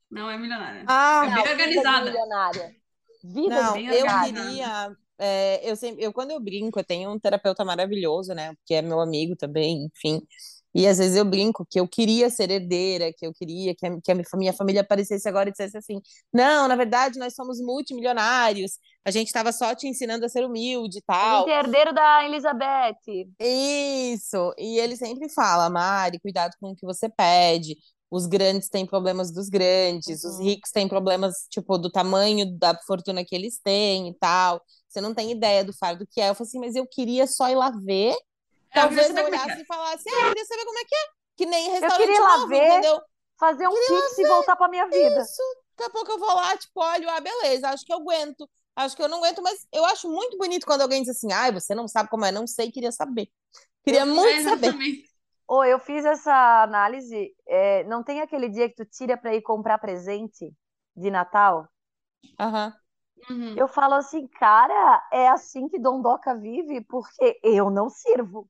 [0.09, 0.85] Não é milionária.
[0.87, 2.05] Ah, é bem organizada.
[2.05, 2.75] Milionária.
[3.23, 4.97] Vida não, eu queria.
[5.17, 8.55] É, eu, sempre, eu, quando eu brinco, eu tenho um terapeuta maravilhoso, né?
[8.65, 10.21] Que é meu amigo também, enfim.
[10.75, 14.01] E às vezes eu brinco que eu queria ser herdeira, que eu queria que a,
[14.01, 16.01] que a minha família aparecesse agora e dissesse assim:
[16.33, 18.73] não, na verdade nós somos multimilionários,
[19.05, 21.37] a gente estava só te ensinando a ser humilde e tal.
[21.37, 23.29] A gente é herdeiro da Elizabeth.
[23.39, 24.53] Isso!
[24.57, 27.77] E ele sempre fala: Mari, cuidado com o que você pede.
[28.11, 30.29] Os grandes têm problemas dos grandes, uhum.
[30.29, 34.61] os ricos têm problemas, tipo, do tamanho da fortuna que eles têm e tal.
[34.89, 36.29] Você não tem ideia do fardo que é.
[36.29, 38.13] Eu falei assim, mas eu queria só ir lá ver
[38.75, 41.07] Talvez eu, eu olhasse e falasse, ah, eu queria saber como é que é.
[41.37, 43.01] Que nem restaurante eu queria novo, lá ver, entendeu?
[43.39, 45.21] Fazer um pix e voltar pra minha vida.
[45.21, 45.41] Isso.
[45.77, 48.49] Daqui a pouco eu vou lá, tipo, olho, ah, beleza, acho que eu aguento.
[48.75, 51.51] Acho que eu não aguento, mas eu acho muito bonito quando alguém diz assim, ai,
[51.51, 53.29] você não sabe como é, não sei, queria saber.
[53.83, 54.73] Queria eu muito saber.
[55.47, 59.35] Ou oh, eu fiz essa análise, é, não tem aquele dia que tu tira para
[59.35, 60.51] ir comprar presente
[60.95, 61.67] de Natal?
[62.39, 62.73] Aham.
[63.29, 63.55] Uhum.
[63.55, 68.49] Eu falo assim, cara, é assim que Dondoca vive, porque eu não sirvo.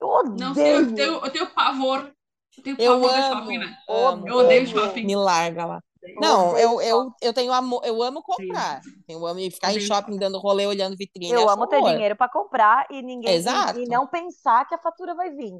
[0.00, 0.36] Eu odeio.
[0.38, 2.14] Não sei, eu tenho, eu tenho pavor.
[2.56, 3.76] Eu tenho eu pavor amo, shopping, né?
[3.88, 5.04] Amo, eu odeio shopping.
[5.04, 5.82] Me larga lá.
[6.18, 8.80] Não, eu, eu, eu tenho amor, eu amo comprar.
[9.06, 11.30] Eu amo ficar em shopping dando rolê, olhando vitrine.
[11.30, 13.78] Eu amo ter dinheiro para comprar e ninguém Exato.
[13.78, 15.52] E, não pensar que a fatura vai vir.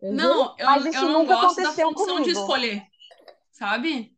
[0.00, 2.24] Não, eu, Mas isso eu não nunca gosto da função comigo.
[2.24, 2.82] de escolher.
[3.50, 4.16] Sabe?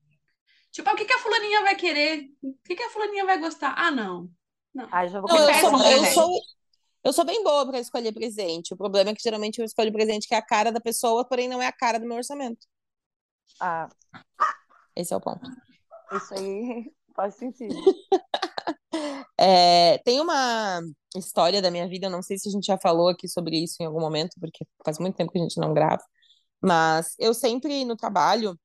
[0.70, 2.28] Tipo, ah, o que, que a fulaninha vai querer?
[2.42, 3.74] O que, que a fulaninha vai gostar?
[3.76, 4.28] Ah, não.
[4.72, 4.86] Não.
[4.92, 6.40] Ah, já vou não, eu, sou, eu, sou,
[7.02, 8.74] eu sou bem boa para escolher presente.
[8.74, 11.48] O problema é que geralmente eu escolho presente que é a cara da pessoa, porém
[11.48, 12.66] não é a cara do meu orçamento.
[13.60, 13.88] Ah.
[14.94, 15.40] Esse é o ponto.
[16.12, 17.74] Isso aí faz sentido.
[19.38, 20.80] é, tem uma
[21.16, 23.86] história da minha vida, não sei se a gente já falou aqui sobre isso em
[23.86, 26.02] algum momento, porque faz muito tempo que a gente não grava,
[26.60, 28.58] mas eu sempre no trabalho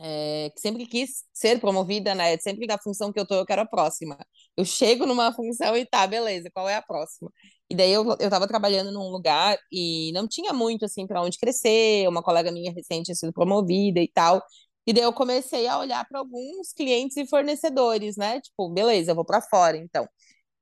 [0.00, 2.36] é, que sempre quis ser promovida, né?
[2.38, 4.16] Sempre na função que eu tô, eu quero a próxima.
[4.56, 7.30] Eu chego numa função e tá, beleza, qual é a próxima?
[7.70, 11.38] E daí eu, eu tava trabalhando num lugar e não tinha muito, assim, para onde
[11.38, 12.08] crescer.
[12.08, 14.42] Uma colega minha recente tinha sido promovida e tal.
[14.86, 18.40] E daí eu comecei a olhar para alguns clientes e fornecedores, né?
[18.40, 20.08] Tipo, beleza, eu vou para fora, então.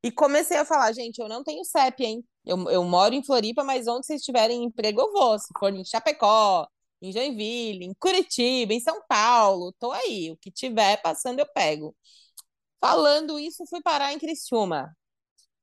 [0.02, 2.24] E comecei a falar, gente, eu não tenho CEP, hein?
[2.44, 5.38] Eu, eu moro em Floripa, mas onde vocês tiverem emprego, eu vou.
[5.38, 6.66] Se for em Chapecó,
[7.00, 10.30] em Joinville, em Curitiba, em São Paulo, tô aí.
[10.30, 11.96] O que tiver passando, eu pego.
[12.80, 14.94] Falando isso, fui parar em Criciúma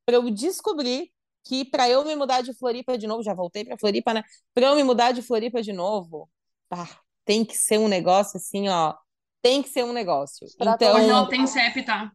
[0.05, 1.11] para eu descobrir
[1.43, 4.23] que para eu me mudar de Floripa de novo, já voltei para Floripa, né?
[4.53, 6.29] Para eu me mudar de Floripa de novo,
[6.69, 6.87] tá,
[7.25, 8.95] tem que ser um negócio assim, ó.
[9.41, 10.47] Tem que ser um negócio.
[10.59, 12.11] Então, hoje ela tem CEP, tá?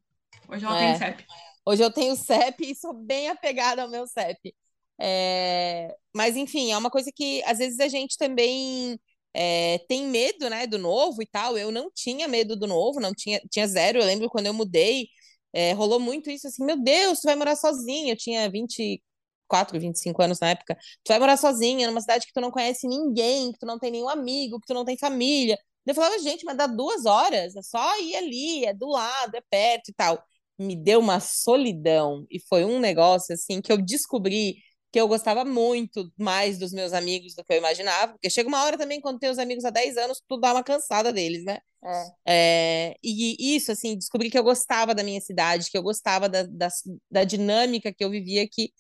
[0.49, 1.27] Hoje ela é, tem CEP.
[1.65, 4.55] Hoje eu tenho CEP e sou bem apegada ao meu CEP.
[4.99, 5.95] É...
[6.15, 8.99] Mas, enfim, é uma coisa que às vezes a gente também
[9.35, 11.57] é, tem medo, né, do novo e tal.
[11.59, 13.99] Eu não tinha medo do novo, não tinha, tinha zero.
[13.99, 15.09] Eu lembro quando eu mudei,
[15.53, 18.13] é, rolou muito isso assim: meu Deus, tu vai morar sozinha.
[18.13, 20.77] Eu tinha 24, 25 anos na época.
[21.05, 23.91] Tu vai morar sozinha numa cidade que tu não conhece ninguém, que tu não tem
[23.91, 25.59] nenhum amigo, que tu não tem família.
[25.87, 29.41] Eu falava, gente, mas dá duas horas, é só ir ali, é do lado, é
[29.51, 30.23] perto e tal.
[30.59, 34.57] Me deu uma solidão e foi um negócio assim que eu descobri
[34.93, 38.63] que eu gostava muito mais dos meus amigos do que eu imaginava, porque chega uma
[38.63, 41.59] hora também, quando tem os amigos há 10 anos, tu dá uma cansada deles, né?
[41.83, 42.13] É.
[42.29, 46.43] É, e isso, assim, descobri que eu gostava da minha cidade, que eu gostava da,
[46.43, 46.69] da,
[47.11, 48.71] da dinâmica que eu vivia aqui,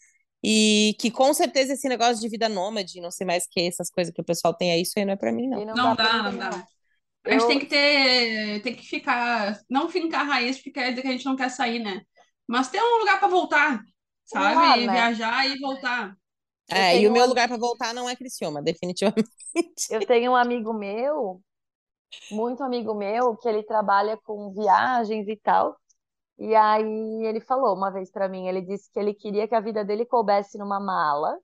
[0.44, 4.12] e que com certeza esse negócio de vida nômade, não sei mais que essas coisas
[4.12, 5.64] que o pessoal tem aí, isso aí não é pra mim, não.
[5.64, 6.66] Não, não, dá, não dá.
[7.24, 7.48] A gente eu...
[7.48, 11.24] tem que ter, tem que ficar, não fincar raiz, porque quer dizer que a gente
[11.24, 12.02] não quer sair, né?
[12.46, 13.80] Mas ter um lugar para voltar,
[14.32, 14.54] sabe?
[14.54, 14.92] Lá, né?
[14.92, 16.16] Viajar e voltar.
[16.70, 17.28] É, e o meu um...
[17.28, 19.30] lugar para voltar não é Criciúma, definitivamente.
[19.90, 21.40] Eu tenho um amigo meu,
[22.30, 25.76] muito amigo meu, que ele trabalha com viagens e tal.
[26.38, 29.60] E aí ele falou uma vez para mim, ele disse que ele queria que a
[29.60, 31.38] vida dele coubesse numa mala,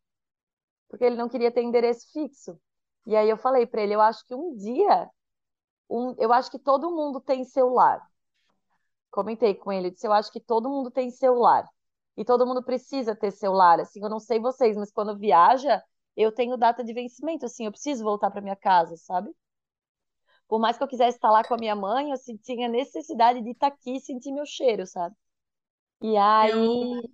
[0.88, 2.59] porque ele não queria ter endereço fixo.
[3.07, 5.09] E aí eu falei para ele, eu acho que um dia,
[5.88, 8.01] um, eu acho que todo mundo tem celular.
[9.11, 11.68] Comentei com ele, disse, eu acho que todo mundo tem celular
[12.18, 13.81] e todo mundo precisa ter celular.
[13.81, 15.83] Assim, eu não sei vocês, mas quando viaja,
[16.16, 19.31] eu tenho data de vencimento, assim, eu preciso voltar para minha casa, sabe?
[20.48, 23.50] Por mais que eu quisesse estar lá com a minha mãe, eu tinha necessidade de
[23.50, 25.14] estar aqui e sentir meu cheiro, sabe?
[26.02, 27.11] E aí, eu...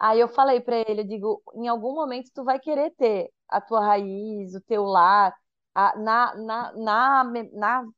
[0.00, 3.60] aí eu falei para ele, eu digo, em algum momento tu vai querer ter a
[3.60, 5.34] tua raiz, o teu lar,
[5.74, 7.88] a, na, na, na, na,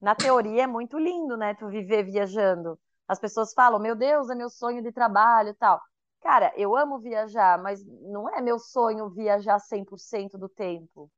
[0.00, 1.54] na teoria é muito lindo, né?
[1.54, 2.78] Tu viver viajando.
[3.10, 5.82] As pessoas falam, meu Deus, é meu sonho de trabalho e tal.
[6.20, 11.10] Cara, eu amo viajar, mas não é meu sonho viajar 100% do tempo.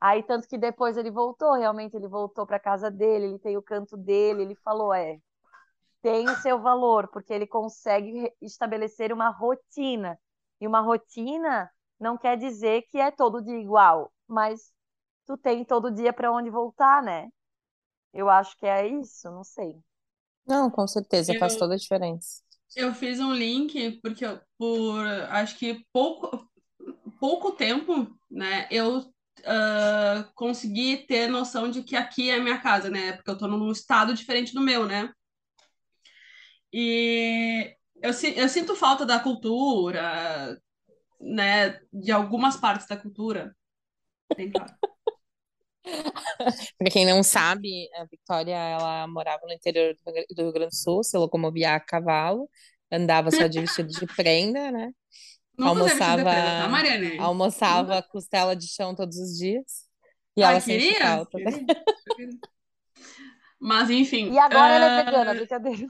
[0.00, 3.62] Aí, tanto que depois ele voltou, realmente ele voltou para casa dele, ele tem o
[3.62, 5.20] canto dele, ele falou: é,
[6.02, 10.18] tem o seu valor, porque ele consegue estabelecer uma rotina.
[10.60, 14.72] E uma rotina não quer dizer que é todo dia igual, mas
[15.24, 17.28] tu tem todo dia para onde voltar, né?
[18.12, 19.80] Eu acho que é isso, não sei.
[20.46, 22.42] Não, com certeza, faz toda a diferença.
[22.74, 26.50] Eu fiz um link porque eu, por acho que pouco,
[27.20, 28.98] pouco tempo, né, eu
[29.40, 33.12] uh, consegui ter noção de que aqui é a minha casa, né?
[33.12, 35.12] Porque eu tô num estado diferente do meu, né?
[36.72, 40.58] E eu, eu sinto falta da cultura,
[41.20, 41.80] né?
[41.92, 43.54] De algumas partes da cultura.
[44.36, 44.72] Bem claro.
[46.78, 49.94] Para quem não sabe, a Victoria ela morava no interior
[50.30, 52.48] do Rio Grande do Sul, se locomovia a cavalo,
[52.90, 54.92] andava só de vestido de prenda, né?
[55.58, 57.18] Nunca almoçava, prenda, tá, Mariane?
[57.18, 58.08] almoçava Nunca.
[58.08, 59.86] costela de chão todos os dias.
[60.36, 61.38] E ela queria, falta.
[61.38, 62.30] Queria,
[63.60, 64.32] Mas enfim.
[64.32, 64.76] E agora uh...
[64.76, 65.86] ela é ah, vegana, brincadeira.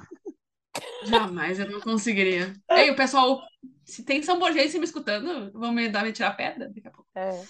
[1.05, 2.53] Jamais, eu não conseguiria.
[2.71, 3.43] Ei, o pessoal,
[3.85, 7.09] se tem São Borges me escutando, vão me dar me tirar pedra daqui a pouco.
[7.15, 7.45] É.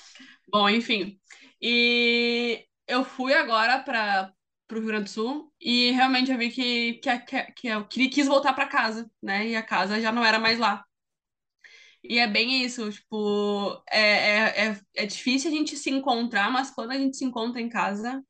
[0.48, 1.18] Bom, enfim.
[1.62, 4.32] E eu fui agora para
[4.70, 8.26] o Rio Grande do Sul e realmente eu vi que, que, que, que eu quis
[8.26, 9.48] voltar para casa, né?
[9.48, 10.84] E a casa já não era mais lá.
[12.02, 16.70] E é bem isso, tipo, é, é, é, é difícil a gente se encontrar, mas
[16.70, 18.24] quando a gente se encontra em casa,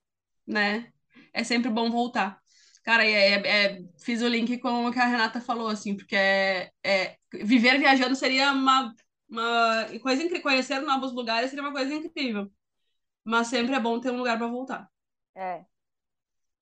[0.46, 0.92] né,
[1.32, 2.38] é sempre bom voltar.
[2.84, 6.16] Cara, é, é, é fiz o link com o que a Renata falou, assim, porque
[6.16, 8.94] é, é, viver viajando seria uma,
[9.28, 12.52] uma coisa incrível, conhecer novos lugares seria uma coisa incrível.
[13.24, 14.90] Mas sempre é bom ter um lugar para voltar.
[15.34, 15.64] É.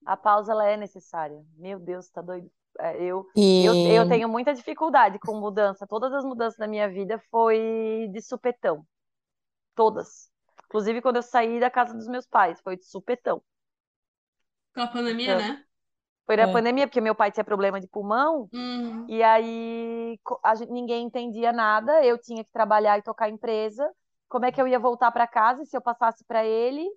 [0.04, 1.44] A pausa ela é necessária.
[1.56, 2.50] Meu Deus, tá doido.
[2.78, 3.64] É, eu, e...
[3.64, 5.86] eu, eu tenho muita dificuldade com mudança.
[5.86, 8.86] Todas as mudanças da minha vida foi de supetão.
[9.74, 10.30] Todas.
[10.66, 13.42] Inclusive quando eu saí da casa dos meus pais, foi de supetão.
[14.74, 15.64] Com a pandemia, então, né?
[16.24, 16.52] Foi na é.
[16.52, 19.04] pandemia, porque meu pai tinha problema de pulmão, uhum.
[19.08, 20.16] e aí
[20.56, 23.90] gente, ninguém entendia nada, eu tinha que trabalhar e tocar empresa.
[24.30, 26.88] Como é que eu ia voltar para casa se eu passasse para ele?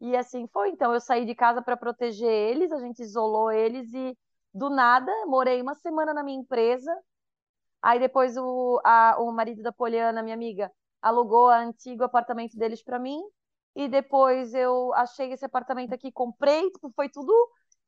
[0.00, 0.70] E assim foi.
[0.70, 4.16] Então eu saí de casa para proteger eles, a gente isolou eles e
[4.54, 6.92] do nada morei uma semana na minha empresa.
[7.82, 10.70] Aí depois o, a, o marido da Poliana, minha amiga,
[11.02, 13.20] alugou o antigo apartamento deles para mim.
[13.76, 17.32] E depois eu achei esse apartamento aqui, comprei, tipo, foi tudo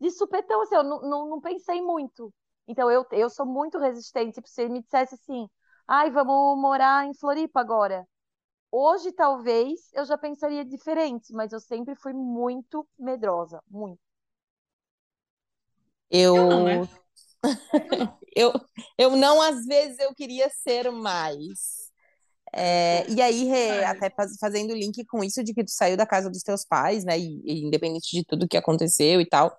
[0.00, 2.32] de supetão, assim, eu não, não, não pensei muito.
[2.68, 4.34] Então, eu, eu sou muito resistente.
[4.34, 5.48] Se você me dissesse assim,
[5.86, 8.06] ai, vamos morar em Floripa agora.
[8.70, 14.00] Hoje, talvez, eu já pensaria diferente, mas eu sempre fui muito medrosa, muito.
[16.10, 16.88] Eu, eu não, né?
[18.34, 18.52] eu,
[18.98, 21.86] eu não, às vezes, eu queria ser mais.
[22.52, 26.42] É, e aí, até fazendo link com isso de que tu saiu da casa dos
[26.42, 27.18] teus pais, né?
[27.18, 29.56] E, e independente de tudo que aconteceu e tal.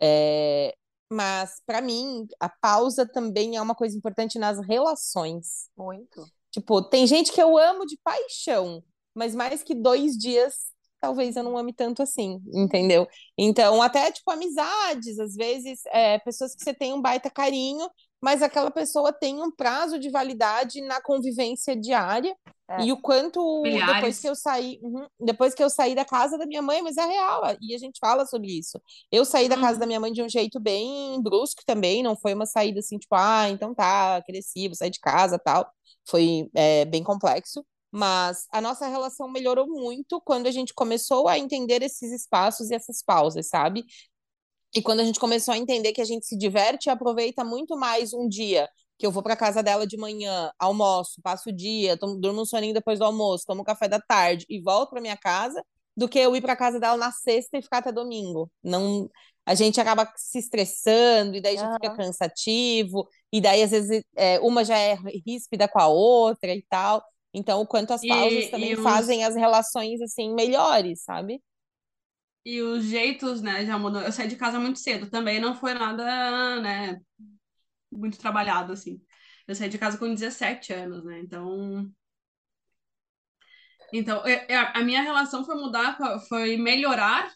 [0.00, 0.74] É,
[1.10, 5.68] mas, para mim, a pausa também é uma coisa importante nas relações.
[5.76, 6.26] Muito.
[6.54, 8.80] Tipo, tem gente que eu amo de paixão,
[9.12, 10.54] mas mais que dois dias
[11.00, 13.08] talvez eu não ame tanto assim, entendeu?
[13.36, 17.90] Então, até, tipo, amizades, às vezes, é, pessoas que você tem um baita carinho,
[18.24, 22.34] mas aquela pessoa tem um prazo de validade na convivência diária.
[22.66, 22.84] É.
[22.84, 23.94] E o quanto Milhares.
[23.96, 26.96] depois que eu saí, uhum, depois que eu saí da casa da minha mãe, mas
[26.96, 28.80] é real, e a gente fala sobre isso.
[29.12, 29.88] Eu saí da casa da uhum.
[29.88, 33.50] minha mãe de um jeito bem brusco também, não foi uma saída assim, tipo, ah,
[33.50, 35.70] então tá, cresci, vou sair de casa, tal.
[36.08, 37.62] Foi é, bem complexo.
[37.92, 42.74] Mas a nossa relação melhorou muito quando a gente começou a entender esses espaços e
[42.74, 43.84] essas pausas, sabe?
[44.74, 47.76] E quando a gente começou a entender que a gente se diverte e aproveita muito
[47.76, 51.96] mais um dia que eu vou para casa dela de manhã, almoço, passo o dia,
[51.96, 55.16] tomo, durmo um soninho depois do almoço, tomo café da tarde e volto para minha
[55.16, 55.64] casa,
[55.96, 58.50] do que eu ir para casa dela na sexta e ficar até domingo.
[58.62, 59.08] Não,
[59.46, 61.74] a gente acaba se estressando e daí já uhum.
[61.74, 66.64] fica cansativo e daí às vezes é, uma já é ríspida com a outra e
[66.68, 67.04] tal.
[67.32, 68.82] Então, o quanto as pausas e, também e os...
[68.82, 71.40] fazem as relações assim melhores, sabe?
[72.44, 74.02] E os jeitos, né, já mudou.
[74.02, 77.00] Eu saí de casa muito cedo, também não foi nada, né,
[77.90, 79.00] muito trabalhado assim.
[79.46, 81.20] Eu saí de casa com 17 anos, né?
[81.20, 81.90] Então,
[83.92, 84.22] então,
[84.74, 85.96] a minha relação foi mudar,
[86.28, 87.32] foi melhorar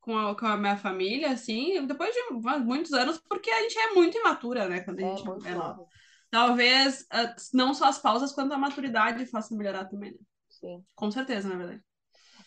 [0.00, 3.92] com a, com a minha família, assim, depois de muitos anos, porque a gente é
[3.92, 4.80] muito imatura, né?
[4.80, 5.84] Quando a é gente é, é nova.
[6.30, 10.18] Talvez ah, não só as pausas, quanto a maturidade façam melhorar também, né?
[10.48, 10.84] Sim.
[10.94, 11.82] Com certeza, na verdade.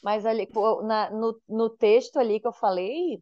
[0.03, 0.47] Mas ali,
[0.83, 3.21] na, no, no texto ali que eu falei,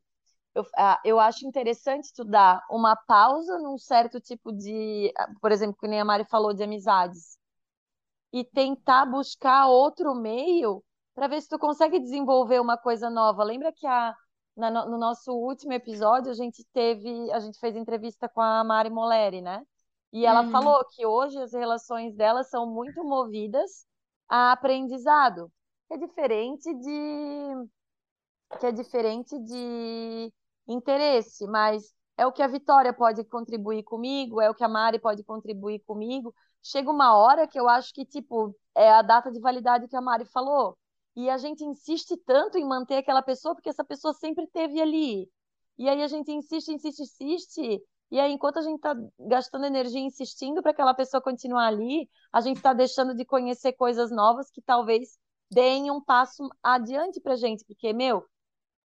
[0.53, 5.77] eu, ah, eu acho interessante estudar uma pausa num certo tipo de, ah, por exemplo,
[5.79, 7.37] que nem a Mari falou de amizades,
[8.33, 13.43] e tentar buscar outro meio para ver se tu consegue desenvolver uma coisa nova.
[13.43, 14.15] Lembra que a,
[14.55, 18.89] na, no nosso último episódio a gente teve, a gente fez entrevista com a Mari
[18.89, 19.63] Moleri, né?
[20.11, 20.51] E ela uhum.
[20.51, 23.85] falou que hoje as relações dela são muito movidas
[24.27, 25.51] a aprendizado,
[25.88, 27.69] que é diferente de
[28.60, 30.34] que é diferente de
[30.67, 35.00] interesse, mas é o que a Vitória pode contribuir comigo, é o que a Mari
[35.00, 36.34] pode contribuir comigo.
[36.63, 40.02] Chega uma hora que eu acho que tipo é a data de validade que a
[40.02, 40.78] Mari falou.
[41.15, 45.30] E a gente insiste tanto em manter aquela pessoa porque essa pessoa sempre esteve ali.
[45.78, 50.00] E aí a gente insiste, insiste, insiste, e aí, enquanto a gente está gastando energia
[50.00, 54.62] insistindo para aquela pessoa continuar ali, a gente está deixando de conhecer coisas novas que
[54.62, 55.17] talvez
[55.49, 57.63] deem um passo adiante para gente.
[57.65, 58.25] Porque, meu,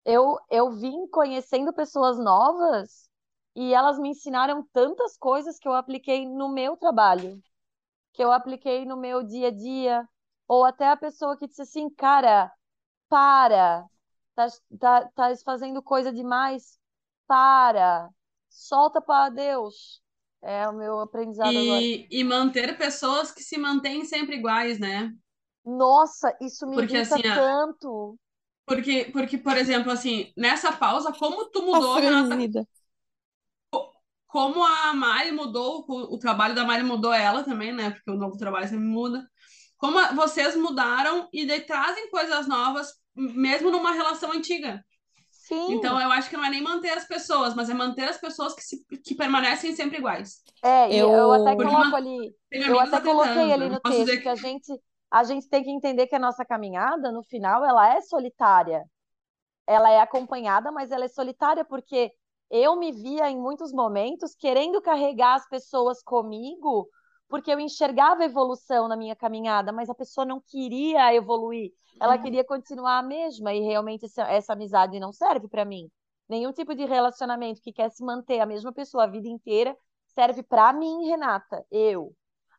[0.04, 3.08] eu, eu vim conhecendo pessoas novas
[3.54, 7.42] e elas me ensinaram tantas coisas que eu apliquei no meu trabalho,
[8.12, 10.08] que eu apliquei no meu dia a dia.
[10.46, 12.50] Ou até a pessoa que disse assim, cara,
[13.08, 13.84] para,
[14.34, 14.46] tá,
[14.78, 16.78] tá, tá fazendo coisa demais,
[17.26, 18.10] para
[18.48, 20.02] solta para Deus.
[20.40, 22.08] É o meu aprendizado e, agora.
[22.10, 25.12] E manter pessoas que se mantêm sempre iguais, né?
[25.68, 28.18] Nossa, isso me porque, irrita assim, tanto.
[28.64, 32.66] Porque, porque, por exemplo, assim, nessa pausa, como tu mudou, Renata?
[34.26, 37.90] Como a Mari mudou, o, trabalho da Mari mudou ela também, né?
[37.90, 39.26] Porque o novo trabalho sempre muda.
[39.78, 44.84] Como a, vocês mudaram e daí trazem coisas novas, mesmo numa relação antiga.
[45.30, 45.72] Sim.
[45.72, 48.54] Então eu acho que não é nem manter as pessoas, mas é manter as pessoas
[48.54, 50.42] que, se, que permanecem sempre iguais.
[50.62, 54.16] É, eu, eu até coloco ali, eu até coloquei ali no texto que...
[54.18, 54.78] que a gente
[55.10, 58.84] a gente tem que entender que a nossa caminhada, no final, ela é solitária.
[59.66, 62.12] Ela é acompanhada, mas ela é solitária porque
[62.50, 66.88] eu me via em muitos momentos querendo carregar as pessoas comigo,
[67.28, 72.22] porque eu enxergava evolução na minha caminhada, mas a pessoa não queria evoluir ela uhum.
[72.22, 75.90] queria continuar a mesma e realmente essa, essa amizade não serve para mim.
[76.28, 80.42] Nenhum tipo de relacionamento que quer se manter a mesma pessoa a vida inteira serve
[80.42, 82.14] para mim, Renata, eu.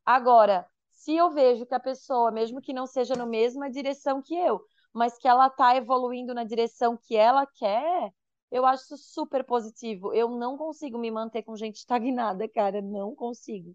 [0.05, 0.65] Agora,
[0.99, 4.61] se eu vejo que a pessoa, mesmo que não seja na mesma direção que eu,
[4.93, 8.11] mas que ela está evoluindo na direção que ela quer,
[8.51, 10.13] eu acho super positivo.
[10.13, 13.73] Eu não consigo me manter com gente estagnada, cara, não consigo.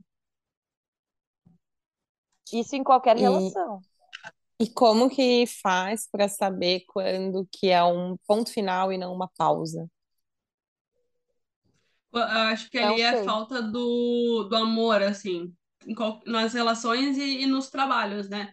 [2.53, 3.21] Isso em qualquer e...
[3.21, 3.81] relação.
[4.61, 9.29] E como que faz para saber quando que é um ponto final e não uma
[9.37, 9.91] pausa?
[12.13, 15.53] Eu acho que ali é a falta do, do amor, assim.
[16.27, 18.53] Nas relações e, e nos trabalhos, né?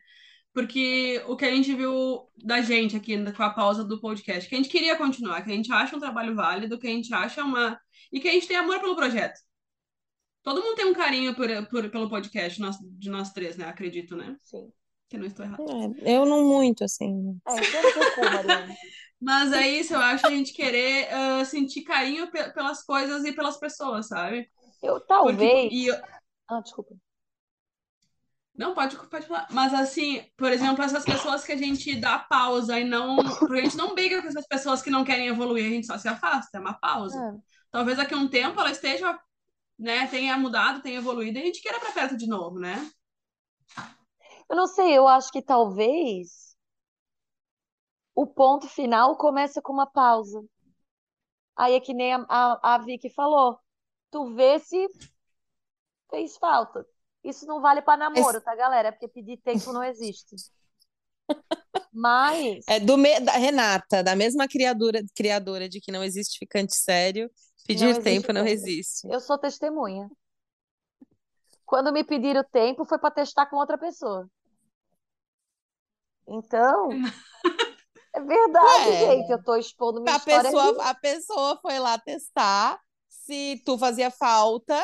[0.54, 4.56] Porque o que a gente viu da gente aqui com a pausa do podcast, que
[4.56, 7.44] a gente queria continuar, que a gente acha um trabalho válido, que a gente acha
[7.44, 7.80] uma.
[8.12, 9.40] e que a gente tem amor pelo projeto.
[10.44, 13.66] Todo mundo tem um carinho por, por, pelo podcast nós, de nós três, né?
[13.66, 14.36] Acredito, né?
[14.44, 14.72] Sim.
[15.08, 15.64] Que não estou errado.
[16.02, 17.40] É, eu não muito, assim.
[17.48, 18.76] É, Mariana.
[19.22, 23.56] Mas é isso, eu acho a gente querer uh, sentir carinho pelas coisas e pelas
[23.58, 24.50] pessoas, sabe?
[24.82, 25.62] Eu talvez.
[25.62, 25.96] Porque, eu...
[26.50, 26.96] Ah, desculpa.
[28.62, 29.48] Não, pode, pode falar.
[29.50, 33.18] Mas assim, por exemplo, essas pessoas que a gente dá pausa e não.
[33.40, 35.98] Porque a gente não briga com essas pessoas que não querem evoluir, a gente só
[35.98, 37.18] se afasta, é uma pausa.
[37.18, 37.42] É.
[37.72, 39.20] Talvez daqui a um tempo ela esteja,
[39.80, 42.88] né, tenha mudado, tenha evoluído e a gente queira pra perto de novo, né?
[44.48, 46.56] Eu não sei, eu acho que talvez
[48.14, 50.40] o ponto final começa com uma pausa.
[51.56, 53.60] Aí é que nem a, a, a Vicky falou.
[54.12, 54.88] Tu vê se
[56.12, 56.86] fez falta.
[57.24, 58.46] Isso não vale para namoro, Esse...
[58.46, 58.90] tá, galera?
[58.90, 60.36] É porque pedir tempo não existe.
[61.94, 62.64] Mas.
[62.68, 63.20] É do me...
[63.20, 67.30] da Renata, da mesma criadora, criadora de que não existe ficante sério,
[67.68, 69.08] pedir não tempo não existe.
[69.08, 70.10] Eu sou testemunha.
[71.66, 74.28] Quando me pediram tempo, foi para testar com outra pessoa.
[76.28, 76.90] Então.
[78.14, 79.32] É verdade, Ué, gente.
[79.32, 80.52] Eu tô expondo minha a história.
[80.52, 84.78] Pessoa, a pessoa foi lá testar se tu fazia falta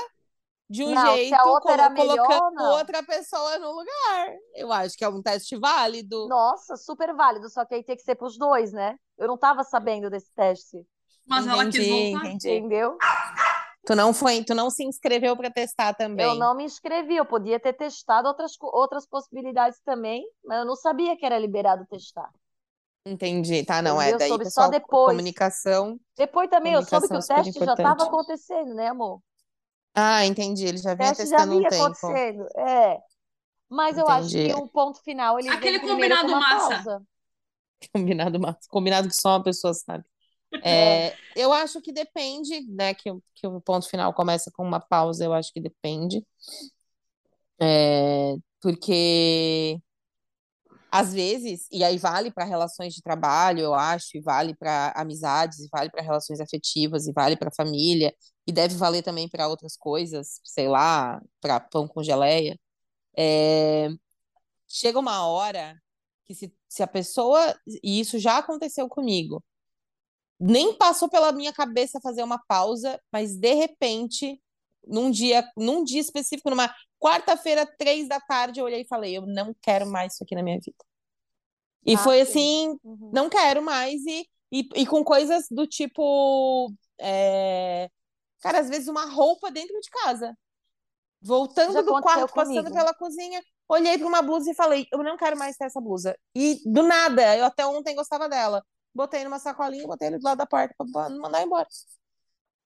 [0.70, 4.36] de um não, jeito, colo colocando melhor, outra pessoa no lugar.
[4.53, 6.28] Eu acho que é um teste válido.
[6.28, 8.97] Nossa, super válido, só que aí tem que ser pros dois, né?
[9.18, 10.86] Eu não tava sabendo desse teste.
[11.26, 12.28] Mas entendi, ela quis voltar.
[12.28, 12.49] Entendi.
[12.49, 12.97] Entendeu?
[13.86, 16.26] Tu não foi, tu não se inscreveu para testar também.
[16.26, 20.76] Eu não me inscrevi, eu podia ter testado outras, outras possibilidades também, mas eu não
[20.76, 22.30] sabia que era liberado testar.
[23.05, 25.11] Entendi, tá, não é daí, pessoal, só depois.
[25.11, 25.97] comunicação.
[26.18, 29.22] Depois também eu soube que o teste já estava acontecendo, né, amor?
[29.99, 30.63] Ah, entendi.
[30.63, 31.83] Ele já vinha testando já vinha um tempo.
[31.85, 32.99] acontecendo, é.
[33.67, 34.51] Mas eu entendi.
[34.51, 36.69] acho que o ponto final ele Aquele combinado massa.
[36.75, 37.01] Pausa.
[37.93, 38.59] Combinado massa.
[38.69, 40.05] Combinado que só uma pessoa sabe.
[40.63, 42.93] É, eu acho que depende, né?
[42.93, 46.25] Que, que o ponto final começa com uma pausa, eu acho que depende.
[47.59, 49.77] É, porque
[50.89, 55.59] às vezes, e aí vale para relações de trabalho, eu acho, e vale para amizades,
[55.59, 58.13] e vale para relações afetivas, e vale para família,
[58.47, 62.57] e deve valer também para outras coisas, sei lá, para pão com geleia.
[63.17, 63.89] É...
[64.67, 65.77] Chega uma hora
[66.25, 69.43] que se, se a pessoa, e isso já aconteceu comigo,
[70.39, 74.41] nem passou pela minha cabeça fazer uma pausa, mas de repente,
[74.85, 79.25] num dia, num dia específico, numa quarta-feira, três da tarde, eu olhei e falei, eu
[79.25, 80.77] não quero mais isso aqui na minha vida.
[81.85, 83.11] E ah, foi assim, uhum.
[83.13, 86.71] não quero mais, e, e, e com coisas do tipo.
[86.99, 87.89] É...
[88.41, 90.38] Cara, às vezes uma roupa dentro de casa.
[91.21, 92.33] Voltando Já do quarto, comigo.
[92.33, 95.81] passando pela cozinha, olhei para uma blusa e falei, eu não quero mais ter essa
[95.81, 96.15] blusa.
[96.35, 98.63] E do nada, eu até ontem gostava dela.
[98.93, 101.67] Botei numa sacolinha, botei ele do lado da porta para mandar embora.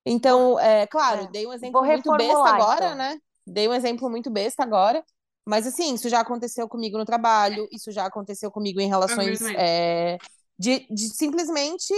[0.04, 1.26] Então, é claro, é.
[1.28, 2.96] dei um exemplo muito besta agora, então.
[2.96, 3.18] né?
[3.46, 5.04] Dei um exemplo muito besta agora,
[5.44, 10.18] mas assim, isso já aconteceu comigo no trabalho, isso já aconteceu comigo em relações é,
[10.58, 11.92] de, de, simplesmente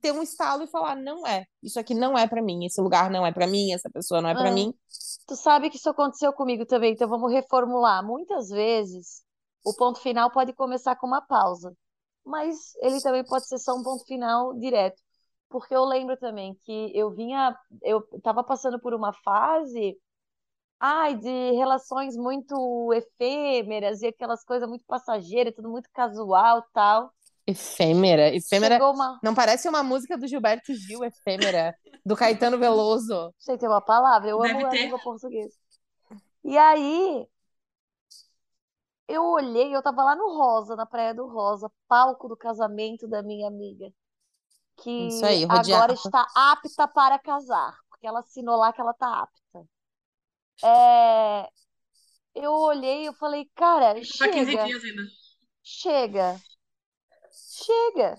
[0.00, 3.10] ter um estalo e falar, não é, isso aqui não é para mim, esse lugar
[3.10, 4.74] não é para mim, essa pessoa não é para ah, mim.
[5.26, 8.04] Tu sabe que isso aconteceu comigo também, então vamos reformular.
[8.04, 9.22] Muitas vezes
[9.64, 11.74] o ponto final pode começar com uma pausa,
[12.24, 15.02] mas ele também pode ser só um ponto final direto.
[15.48, 19.96] Porque eu lembro também que eu vinha, eu estava passando por uma fase
[20.86, 27.10] ai, de relações muito efêmeras e aquelas coisas muito passageiras, tudo muito casual tal.
[27.46, 28.82] Efêmera, efêmera.
[28.90, 29.18] Uma...
[29.22, 33.34] Não parece uma música do Gilberto Gil, efêmera, do Caetano Veloso.
[33.38, 34.78] Sei ter uma palavra, eu Deve amo ter.
[34.78, 35.54] a língua portuguesa.
[36.42, 37.26] E aí,
[39.08, 43.22] eu olhei, eu tava lá no Rosa, na Praia do Rosa, palco do casamento da
[43.22, 43.92] minha amiga,
[44.78, 49.68] que aí, agora está apta para casar, porque ela assinou lá que ela tá apta.
[50.64, 51.48] É,
[52.34, 54.66] eu olhei e eu falei, cara, chega,
[55.62, 56.40] chega,
[57.62, 58.16] chega,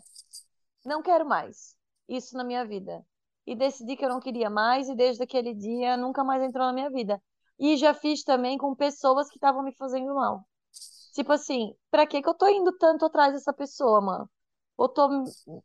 [0.85, 1.75] não quero mais
[2.07, 3.05] isso na minha vida.
[3.47, 6.73] E decidi que eu não queria mais, e desde aquele dia nunca mais entrou na
[6.73, 7.21] minha vida.
[7.59, 10.45] E já fiz também com pessoas que estavam me fazendo mal.
[11.13, 14.29] Tipo assim, pra que que eu tô indo tanto atrás dessa pessoa, mano?
[14.77, 15.09] Eu tô,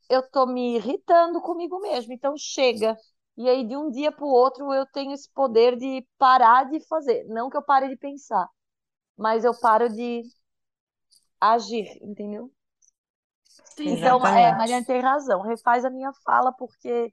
[0.08, 2.96] eu tô me irritando comigo mesmo, então chega.
[3.36, 6.80] E aí, de um dia para o outro, eu tenho esse poder de parar de
[6.86, 7.24] fazer.
[7.26, 8.48] Não que eu pare de pensar,
[9.16, 10.22] mas eu paro de
[11.40, 12.50] agir, entendeu?
[13.64, 15.42] Sim, então, é, Mariana tem razão.
[15.42, 17.12] Refaz a minha fala, porque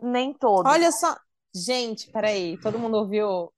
[0.00, 0.66] nem todo.
[0.66, 1.16] Olha só.
[1.54, 2.58] Gente, peraí.
[2.60, 3.52] Todo mundo ouviu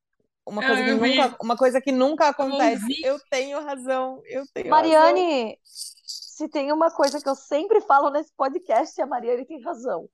[0.47, 3.05] uma coisa, que nunca, uma coisa que nunca acontece.
[3.05, 5.57] Eu, tenho razão, eu tenho Mariane, razão.
[5.65, 10.09] se tem uma coisa que eu sempre falo nesse podcast, a Mariane tem razão.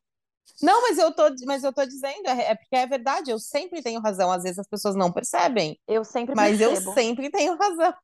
[0.60, 3.82] Não, mas eu tô, mas eu tô dizendo, é, é porque é verdade, eu sempre
[3.82, 4.32] tenho razão.
[4.32, 5.78] Às vezes as pessoas não percebem.
[5.86, 6.90] Eu sempre mas percebo.
[6.90, 7.94] eu sempre tenho razão.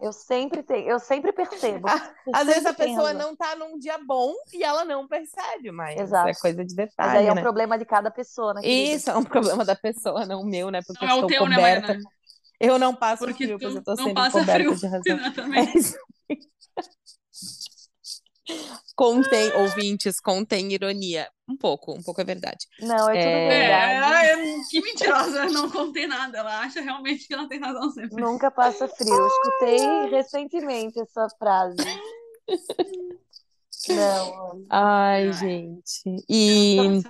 [0.00, 1.88] Eu sempre tenho, eu sempre percebo.
[1.88, 1.94] Eu
[2.34, 5.98] Às sempre vezes a pessoa não tá num dia bom e ela não percebe, mas
[6.00, 6.28] Exato.
[6.28, 7.40] é coisa de Mas detalhe, aí é um né?
[7.42, 8.96] problema de cada pessoa, né, querida?
[8.96, 10.80] Isso é um problema da pessoa, não o meu, né?
[10.86, 11.86] Porque Não é eu o estou teu, né, coberta.
[11.86, 12.10] Mariana?
[12.58, 14.74] Eu não passo Porque frio, pois eu tô não sempre passa coberta frio.
[14.74, 15.16] de razão.
[15.18, 15.74] Exatamente.
[15.74, 15.98] É isso.
[18.94, 21.28] Contém, ouvintes, contém ironia.
[21.48, 22.66] Um pouco, um pouco é verdade.
[22.80, 23.44] Não, é tudo É.
[23.44, 24.40] É, verdade.
[24.40, 26.38] é, que mentirosa, não contei nada.
[26.38, 28.20] Ela acha realmente que ela tem razão sempre.
[28.20, 29.14] Nunca passa frio.
[29.14, 31.76] Eu escutei recentemente essa frase.
[33.88, 35.32] Não, Ai, Ai.
[35.32, 36.24] gente.
[36.28, 37.02] E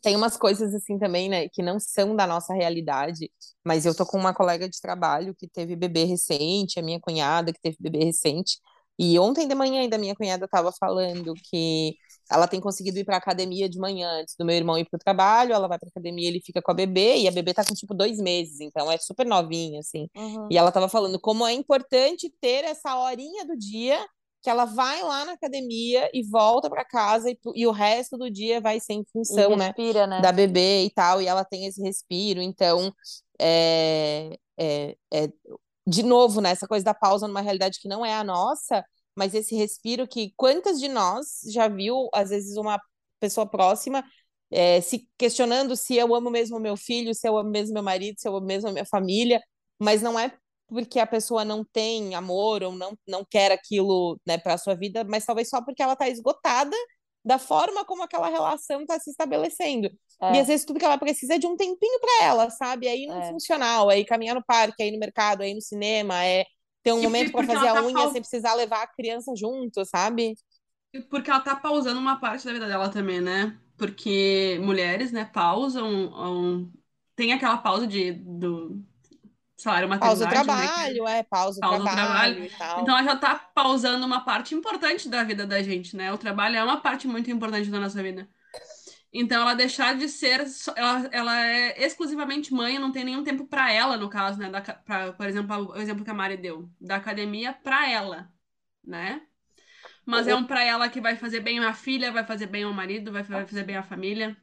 [0.00, 3.30] tem umas coisas assim também, né, que não são da nossa realidade,
[3.64, 7.52] mas eu tô com uma colega de trabalho que teve bebê recente, a minha cunhada
[7.52, 8.58] que teve bebê recente,
[8.98, 11.96] e ontem de manhã ainda minha cunhada estava falando que
[12.30, 15.00] ela tem conseguido ir para academia de manhã antes do meu irmão ir para o
[15.00, 17.74] trabalho, ela vai para academia, ele fica com a bebê, e a bebê tá com
[17.74, 20.08] tipo dois meses, então é super novinha, assim.
[20.16, 20.48] Uhum.
[20.50, 23.98] E ela estava falando como é importante ter essa horinha do dia
[24.42, 28.28] que ela vai lá na academia e volta para casa e, e o resto do
[28.28, 30.20] dia vai ser em função, né, respira, né?
[30.20, 32.92] da bebê e tal, e ela tem esse respiro, então
[33.38, 35.28] é, é, é
[35.86, 38.84] de novo, né, essa coisa da pausa numa realidade que não é a nossa,
[39.16, 42.80] mas esse respiro que quantas de nós já viu, às vezes, uma
[43.20, 44.04] pessoa próxima
[44.50, 48.20] é, se questionando se eu amo mesmo meu filho, se eu amo mesmo meu marido,
[48.20, 49.40] se eu amo mesmo minha família,
[49.80, 50.32] mas não é
[50.68, 54.74] porque a pessoa não tem amor ou não, não quer aquilo, né, para a sua
[54.74, 56.76] vida, mas talvez só porque ela está esgotada
[57.24, 59.88] da forma como aquela relação está se estabelecendo.
[60.20, 60.34] É.
[60.36, 62.86] E às vezes tudo que ela precisa é de um tempinho para ela, sabe?
[62.88, 63.28] Ir num É.
[63.30, 66.44] funcional, é ir caminhar no parque, ir no mercado, ir no cinema, é
[66.82, 69.84] ter um E momento para fazer a tá unha sem precisar levar a criança junto,
[69.84, 70.34] sabe?
[71.08, 73.58] Porque ela tá pausando uma parte da vida dela também, né?
[73.76, 75.88] Porque mulheres, né, pausam.
[75.88, 76.72] um-
[77.14, 78.82] tem aquela pausa de, do
[79.62, 80.34] salário Pausa o né?
[80.34, 82.44] trabalho, é, pausa o Pausa o trabalho, trabalho.
[82.44, 82.80] e tal.
[82.80, 86.12] Então ela já tá pausando uma parte importante da vida da gente, né?
[86.12, 88.28] O trabalho é uma parte muito importante da nossa vida.
[89.12, 90.42] Então ela deixar de ser,
[90.74, 94.48] ela, ela é exclusivamente mãe, não tem nenhum tempo pra ela, no caso, né?
[94.48, 98.30] Da, pra, por exemplo, o exemplo que a Mari deu, da academia pra ela,
[98.82, 99.20] né?
[100.04, 102.72] Mas é um pra ela que vai fazer bem a filha, vai fazer bem ao
[102.72, 104.36] marido, vai, vai fazer bem a família.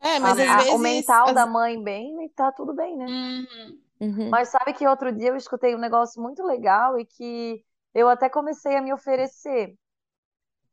[0.00, 0.72] É, mas A- às vezes.
[0.72, 3.06] o mental às- da mãe bem, tá tudo bem, né?
[3.06, 3.78] Uhum.
[4.00, 4.30] Uhum.
[4.30, 8.28] Mas sabe que outro dia eu escutei um negócio muito legal e que eu até
[8.28, 9.74] comecei a me oferecer.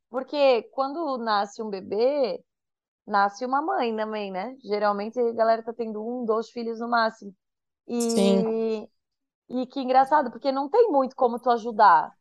[0.10, 2.44] Porque quando nasce um bebê,
[3.08, 4.56] nasce uma mãe também, né?
[4.64, 7.34] Geralmente a galera tá tendo um, dois filhos no máximo.
[7.88, 8.44] Sim.
[8.46, 8.90] E,
[9.50, 12.12] e que engraçado, porque não tem muito como tu ajudar.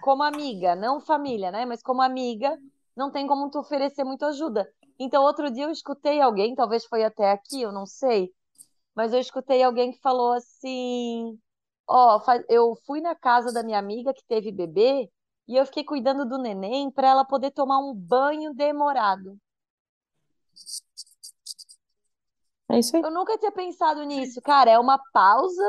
[0.00, 1.64] Como amiga, não família, né?
[1.64, 2.58] Mas como amiga,
[2.96, 4.68] não tem como tu oferecer muita ajuda.
[4.98, 8.32] Então, outro dia eu escutei alguém, talvez foi até aqui, eu não sei,
[8.98, 11.38] mas eu escutei alguém que falou assim:
[11.88, 15.10] Ó, fa- eu fui na casa da minha amiga que teve bebê
[15.48, 19.38] e eu fiquei cuidando do neném para ela poder tomar um banho demorado.
[22.70, 23.02] É isso aí.
[23.02, 24.70] Eu nunca tinha pensado nisso, cara.
[24.70, 25.62] É uma pausa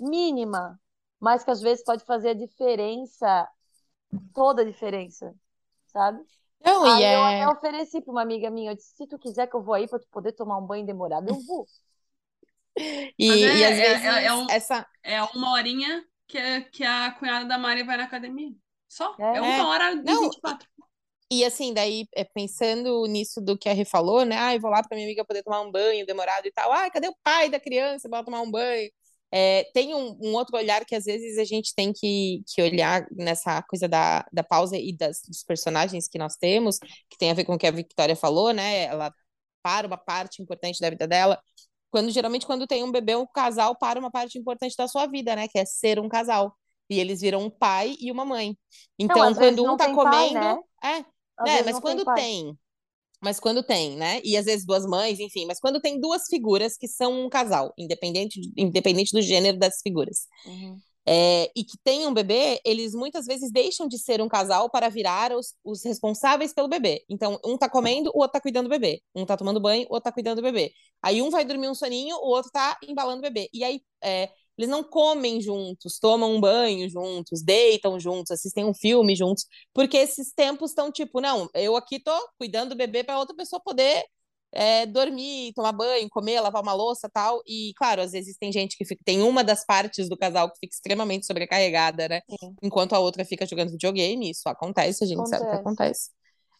[0.00, 0.78] mínima,
[1.20, 3.48] mas que às vezes pode fazer a diferença,
[4.34, 5.34] toda a diferença,
[5.88, 6.24] sabe?
[6.60, 7.46] Não, Aí e eu é.
[7.46, 9.88] até ofereci para uma amiga minha, eu disse, se tu quiser que eu vou aí
[9.88, 11.68] para tu poder tomar um banho demorado, eu vou.
[13.18, 14.86] E, é- e às é- vezes é- é um- essa.
[15.02, 18.52] É uma horinha que, a- que a cunhada da Mari vai na academia.
[18.88, 19.14] Só.
[19.18, 19.36] É.
[19.36, 19.62] É, uma É.
[19.62, 20.68] hora e Não, 24.
[21.30, 24.36] E assim, daí, é, pensando nisso do que a Rê falou, né?
[24.38, 26.70] Ah, eu vou lá pra minha amiga poder tomar um banho demorado e tal.
[26.72, 28.88] Ah, cadê o pai da criança para tomar um banho?
[29.32, 33.04] É, tem um, um outro olhar que às vezes a gente tem que, que olhar
[33.10, 37.34] nessa coisa da, da pausa e das, dos personagens que nós temos, que tem a
[37.34, 38.84] ver com o que a Victoria falou, né?
[38.84, 39.12] Ela
[39.62, 41.42] para uma parte importante da vida dela.
[41.96, 45.34] Quando geralmente, quando tem um bebê, um casal para uma parte importante da sua vida,
[45.34, 45.48] né?
[45.48, 46.54] Que é ser um casal.
[46.90, 48.54] E eles viram um pai e uma mãe.
[48.98, 50.34] Então, vezes quando um não tá tem pai, comendo.
[50.34, 50.56] né?
[50.84, 51.04] É,
[51.38, 52.20] Às né, mas não tem quando pai.
[52.20, 52.58] tem,
[53.22, 54.20] mas quando tem, né?
[54.24, 57.72] E às vezes duas mães, enfim, mas quando tem duas figuras que são um casal,
[57.78, 60.82] independente, de- independente do gênero das figuras, Uhum.
[61.08, 64.88] É, e que tem um bebê, eles muitas vezes deixam de ser um casal para
[64.88, 67.04] virar os, os responsáveis pelo bebê.
[67.08, 69.00] Então, um tá comendo, o outro tá cuidando do bebê.
[69.14, 70.72] Um tá tomando banho, o outro tá cuidando do bebê.
[71.02, 73.48] Aí um vai dormir um soninho, o outro tá embalando o bebê.
[73.52, 78.74] E aí, é, eles não comem juntos, tomam um banho juntos, deitam juntos, assistem um
[78.74, 83.18] filme juntos, porque esses tempos estão tipo, não, eu aqui tô cuidando do bebê para
[83.18, 84.04] outra pessoa poder
[84.56, 87.42] é dormir, tomar banho, comer, lavar uma louça tal.
[87.46, 90.58] E, claro, às vezes tem gente que fica, tem uma das partes do casal que
[90.58, 92.22] fica extremamente sobrecarregada, né?
[92.28, 92.54] Sim.
[92.62, 94.30] Enquanto a outra fica jogando videogame.
[94.30, 95.42] Isso acontece, a gente acontece.
[95.42, 96.10] sabe que acontece.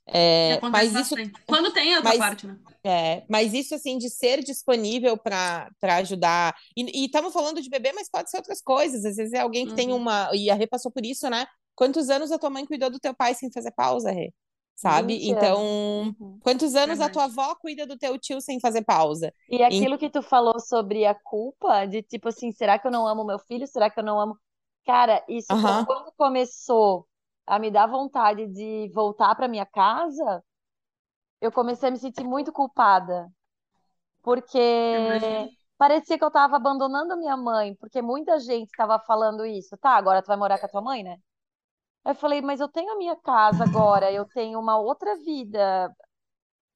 [0.09, 1.14] É, acontece mas isso
[1.47, 2.57] quando tem a outra mas, parte, né?
[2.84, 6.55] É, mas isso assim de ser disponível para ajudar.
[6.76, 9.05] E estamos falando de bebê, mas pode ser outras coisas.
[9.05, 9.76] Às vezes é alguém que uhum.
[9.76, 11.47] tem uma e a Rê passou por isso, né?
[11.74, 14.32] Quantos anos a tua mãe cuidou do teu pai sem fazer pausa, Rê?
[14.77, 15.29] Sabe?
[15.29, 15.62] Então,
[16.20, 16.39] uhum.
[16.43, 19.33] quantos anos a tua avó cuida do teu tio sem fazer pausa?
[19.49, 19.99] E aquilo e...
[19.99, 23.39] que tu falou sobre a culpa, de tipo assim, será que eu não amo meu
[23.39, 23.66] filho?
[23.66, 24.39] Será que eu não amo?
[24.85, 25.49] Cara, isso
[25.87, 27.09] quando começou
[27.47, 30.45] a me dar vontade de voltar para minha casa,
[31.41, 33.29] eu comecei a me sentir muito culpada.
[34.22, 34.59] Porque
[35.79, 39.77] parecia que eu estava abandonando minha mãe, porque muita gente estava falando isso.
[39.79, 41.16] Tá, agora tu vai morar com a tua mãe, né?
[42.07, 45.93] Aí eu falei, mas eu tenho a minha casa agora, eu tenho uma outra vida.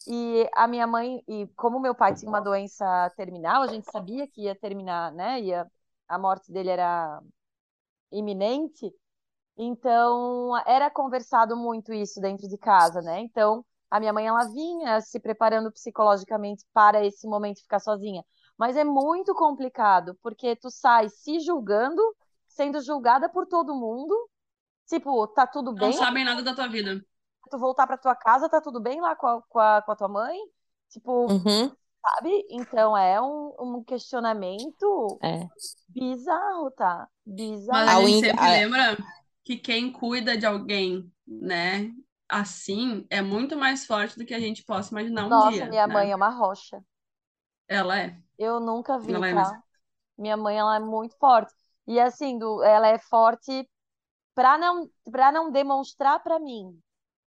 [0.09, 2.85] E a minha mãe, e como meu pai tinha uma doença
[3.17, 5.41] terminal, a gente sabia que ia terminar, né?
[5.41, 5.71] Ia,
[6.09, 7.23] a morte dele era
[8.13, 8.93] iminente.
[9.57, 13.21] Então, era conversado muito isso dentro de casa, né?
[13.21, 18.25] Então, a minha mãe ela vinha se preparando psicologicamente para esse momento ficar sozinha.
[18.59, 22.03] Mas é muito complicado, porque tu sai se julgando,
[22.49, 24.30] sendo julgada por todo mundo,
[24.91, 25.91] Tipo, tá tudo bem?
[25.91, 27.01] Não sabem nada da tua vida.
[27.49, 29.97] Tu voltar pra tua casa, tá tudo bem lá com a, com a, com a
[29.97, 30.37] tua mãe?
[30.89, 31.73] Tipo, uhum.
[32.05, 32.45] sabe?
[32.51, 35.47] Então é um, um questionamento é.
[35.89, 37.09] bizarro, tá?
[37.25, 37.87] Bizarro.
[37.87, 38.51] Mas a gente sempre a...
[38.51, 38.99] lembra
[39.45, 41.93] que quem cuida de alguém, né,
[42.29, 45.61] assim, é muito mais forte do que a gente possa imaginar um Nossa, dia.
[45.61, 45.95] Nossa, minha né?
[45.95, 46.83] mãe é uma rocha.
[47.69, 48.19] Ela é.
[48.37, 49.53] Eu nunca vi, ela é tá?
[49.57, 51.53] É minha mãe, ela é muito forte.
[51.87, 53.69] E assim, do, ela é forte
[54.35, 56.79] para não para não demonstrar para mim,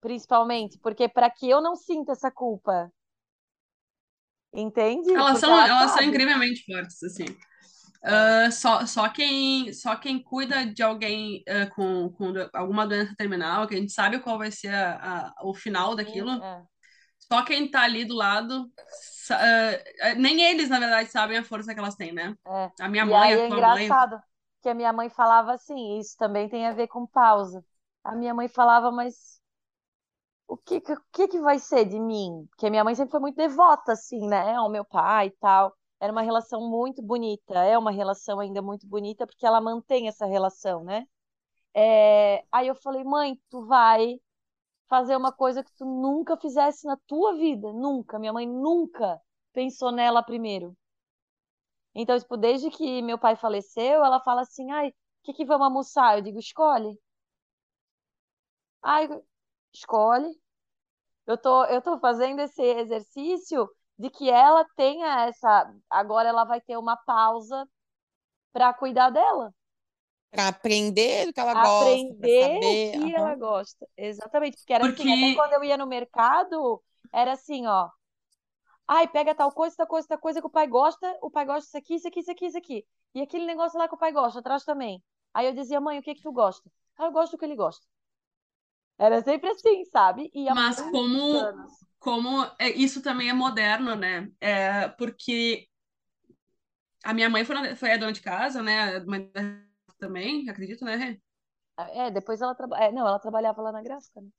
[0.02, 2.91] principalmente, porque para que eu não sinta essa culpa.
[4.54, 5.14] Entende?
[5.14, 7.26] Elas são, ela elas são incrivelmente fortes, assim.
[8.02, 13.68] Uh, só, só, quem, só quem cuida de alguém uh, com, com alguma doença terminal,
[13.68, 16.64] que a gente sabe qual vai ser a, a o final daquilo, é.
[17.20, 21.80] só quem tá ali do lado, uh, nem eles, na verdade, sabem a força que
[21.80, 22.34] elas têm, né?
[22.47, 22.72] É.
[22.80, 24.12] A minha e mãe, a é tua é engraçado.
[24.12, 24.28] mãe
[24.62, 27.64] que a minha mãe falava assim, isso também tem a ver com pausa.
[28.03, 29.41] A minha mãe falava, mas
[30.47, 32.45] o que, o que que vai ser de mim?
[32.49, 35.74] Porque a minha mãe sempre foi muito devota, assim, né, ao meu pai e tal.
[35.99, 40.26] Era uma relação muito bonita, é uma relação ainda muito bonita, porque ela mantém essa
[40.26, 41.05] relação, né?
[41.74, 42.45] É...
[42.51, 44.20] Aí eu falei, mãe, tu vai
[44.89, 48.20] fazer uma coisa que tu nunca fizesse na tua vida, nunca.
[48.20, 49.22] Minha mãe nunca
[49.53, 50.76] pensou nela primeiro.
[51.95, 55.65] Então, tipo, desde que meu pai faleceu, ela fala assim: ai, o que que vamos
[55.65, 56.17] almoçar?
[56.17, 56.97] Eu digo: escolhe.
[58.81, 59.07] Ai,
[59.73, 60.29] escolhe.
[61.27, 65.73] Eu tô, eu tô fazendo esse exercício de que ela tenha essa.
[65.89, 67.67] Agora ela vai ter uma pausa
[68.51, 69.53] para cuidar dela.
[70.31, 71.91] Para aprender o que ela gosta.
[71.91, 73.15] Aprender o que uhum.
[73.15, 73.87] ela gosta.
[73.97, 74.57] Exatamente.
[74.57, 75.01] Porque era Porque...
[75.01, 76.81] assim, até quando eu ia no mercado,
[77.11, 77.89] era assim, ó.
[78.95, 81.61] Ai, pega tal coisa, tal coisa, tal coisa que o pai gosta, o pai gosta
[81.65, 82.85] disso aqui, isso aqui, isso aqui, isso aqui.
[83.13, 85.03] E aquele negócio lá que o pai gosta, atrás também.
[85.33, 86.69] Aí eu dizia, mãe, o que que tu gosta?
[86.97, 87.85] Ah, eu gosto do que ele gosta.
[88.97, 90.31] Era sempre assim, sabe?
[90.33, 94.27] E Mas como, como é, isso também é moderno, né?
[94.41, 95.69] É, porque
[97.03, 98.97] a minha mãe foi, foi a dona de casa, né?
[98.97, 99.31] A mãe
[99.99, 101.19] também, acredito, né?
[101.93, 102.85] É, depois ela trabalha.
[102.85, 104.29] É, não, ela trabalhava lá na Gráfica, né?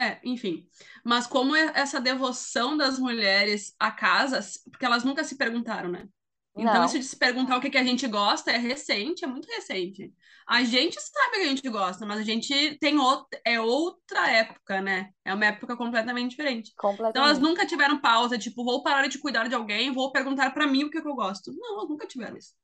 [0.00, 0.66] É, enfim.
[1.04, 6.08] Mas como é essa devoção das mulheres a casas, porque elas nunca se perguntaram, né?
[6.56, 6.84] Então, Não.
[6.84, 10.12] isso de se perguntar o que, que a gente gosta é recente, é muito recente.
[10.48, 14.80] A gente sabe que a gente gosta, mas a gente tem outra, é outra época,
[14.80, 15.10] né?
[15.24, 16.72] É uma época completamente diferente.
[16.76, 17.10] Completamente.
[17.10, 20.66] Então, elas nunca tiveram pausa, tipo, vou parar de cuidar de alguém, vou perguntar para
[20.66, 21.52] mim o que, que eu gosto.
[21.56, 22.54] Não, elas nunca tiveram isso.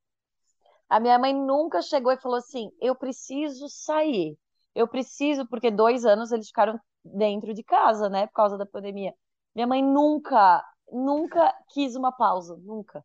[0.89, 4.37] A minha mãe nunca chegou e falou assim: eu preciso sair.
[4.75, 6.79] Eu preciso, porque dois anos eles ficaram
[7.15, 9.15] dentro de casa, né, por causa da pandemia.
[9.55, 13.05] Minha mãe nunca, nunca quis uma pausa, nunca.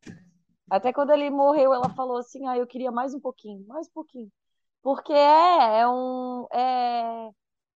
[0.70, 3.92] Até quando ele morreu, ela falou assim: "Ah, eu queria mais um pouquinho, mais um
[3.92, 4.32] pouquinho".
[4.82, 7.32] Porque é, é um é,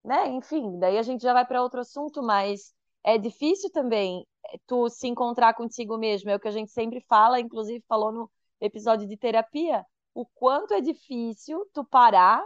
[0.04, 4.58] né, enfim, daí a gente já vai para outro assunto, mas é difícil também é,
[4.66, 8.30] tu se encontrar contigo mesmo, é o que a gente sempre fala, inclusive falou no
[8.60, 12.44] episódio de terapia, o quanto é difícil tu parar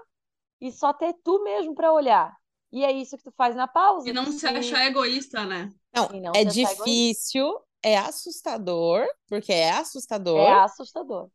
[0.61, 2.37] e só ter tu mesmo para olhar.
[2.73, 4.09] E é isso que tu faz na pausa.
[4.09, 5.73] E não se achar egoísta, né?
[5.95, 10.39] Não, não é difícil, é assustador, porque é assustador.
[10.39, 11.31] É assustador.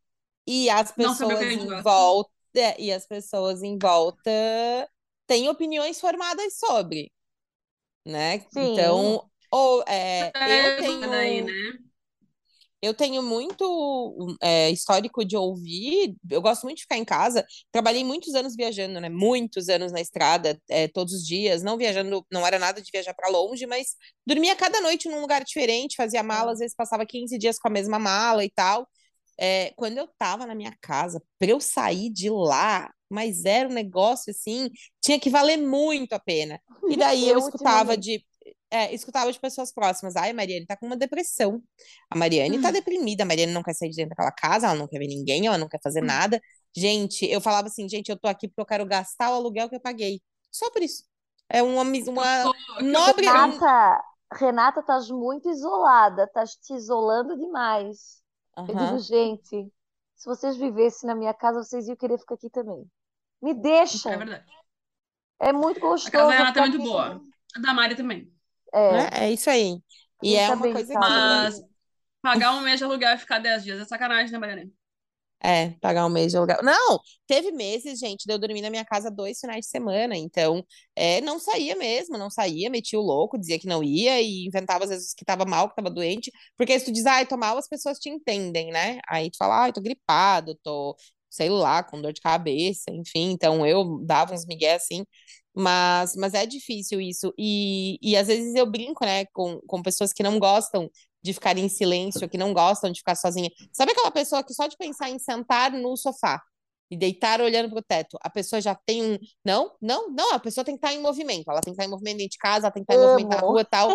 [0.46, 2.30] E as pessoas em volta,
[2.78, 4.30] e as pessoas em volta
[5.26, 7.10] têm opiniões formadas sobre,
[8.06, 8.38] né?
[8.50, 8.72] Sim.
[8.72, 11.10] Então, Ou é, É, eu tenho.
[11.10, 11.52] daí, né?
[12.84, 16.14] Eu tenho muito é, histórico de ouvir.
[16.28, 17.44] Eu gosto muito de ficar em casa.
[17.72, 19.08] Trabalhei muitos anos viajando, né?
[19.08, 21.62] Muitos anos na estrada, é, todos os dias.
[21.62, 25.42] Não viajando, não era nada de viajar para longe, mas dormia cada noite num lugar
[25.42, 28.86] diferente, fazia mala, às vezes passava 15 dias com a mesma mala e tal.
[29.40, 33.72] É, quando eu tava na minha casa, para eu sair de lá, mas era um
[33.72, 34.70] negócio assim,
[35.00, 36.60] tinha que valer muito a pena.
[36.88, 38.24] E daí eu Eu escutava de
[38.70, 40.16] é, escutava de pessoas próximas.
[40.16, 41.62] Ai, a Mariane tá com uma depressão.
[42.10, 43.22] A Mariane tá deprimida.
[43.22, 45.58] A Mariane não quer sair de dentro daquela casa, ela não quer ver ninguém, ela
[45.58, 46.40] não quer fazer nada.
[46.76, 49.76] Gente, eu falava assim, gente, eu tô aqui porque eu quero gastar o aluguel que
[49.76, 50.20] eu paguei.
[50.50, 51.04] Só por isso.
[51.48, 53.26] É uma, uma nobre.
[53.26, 58.22] Renata, Renata, estás muito isolada, estás te isolando demais.
[58.56, 59.72] Eu digo, gente,
[60.16, 62.84] se vocês vivessem na minha casa, vocês iam querer ficar aqui também.
[63.42, 64.16] Me É deixa.
[64.16, 64.44] verdade.
[65.38, 67.20] É muito A casa gostoso da Renata é muito boa.
[67.56, 68.33] A da Mari também.
[68.74, 69.08] É, né?
[69.12, 69.78] É isso aí.
[70.22, 70.98] E é uma coisa que.
[70.98, 71.62] Mas
[72.22, 74.70] pagar um mês de aluguel e ficar 10 dias é sacanagem, né, Mariana?
[75.46, 76.56] É, pagar um mês de aluguel.
[76.62, 80.16] Não, teve meses, gente, de eu dormir na minha casa dois finais de semana.
[80.16, 80.64] Então,
[80.96, 84.84] é, não saía mesmo, não saía, metia o louco, dizia que não ia e inventava
[84.84, 86.32] às vezes que tava mal, que tava doente.
[86.56, 89.00] Porque se tu diz, ai, tô mal, as pessoas te entendem, né?
[89.06, 90.96] Aí tu fala, ai, tô gripado, tô,
[91.28, 93.30] sei lá, com dor de cabeça, enfim.
[93.32, 95.04] Então, eu dava uns migué assim.
[95.54, 97.32] Mas, mas é difícil isso.
[97.38, 100.90] E, e às vezes eu brinco, né, com, com pessoas que não gostam
[101.22, 103.50] de ficar em silêncio, que não gostam de ficar sozinha.
[103.72, 106.42] Sabe aquela pessoa que só de pensar em sentar no sofá
[106.90, 109.18] e deitar olhando pro teto, a pessoa já tem um.
[109.44, 111.50] Não, não, não, a pessoa tem que estar em movimento.
[111.50, 113.30] Ela tem que estar em movimento dentro de casa, ela tem que estar em movimento
[113.30, 113.88] na rua e tal.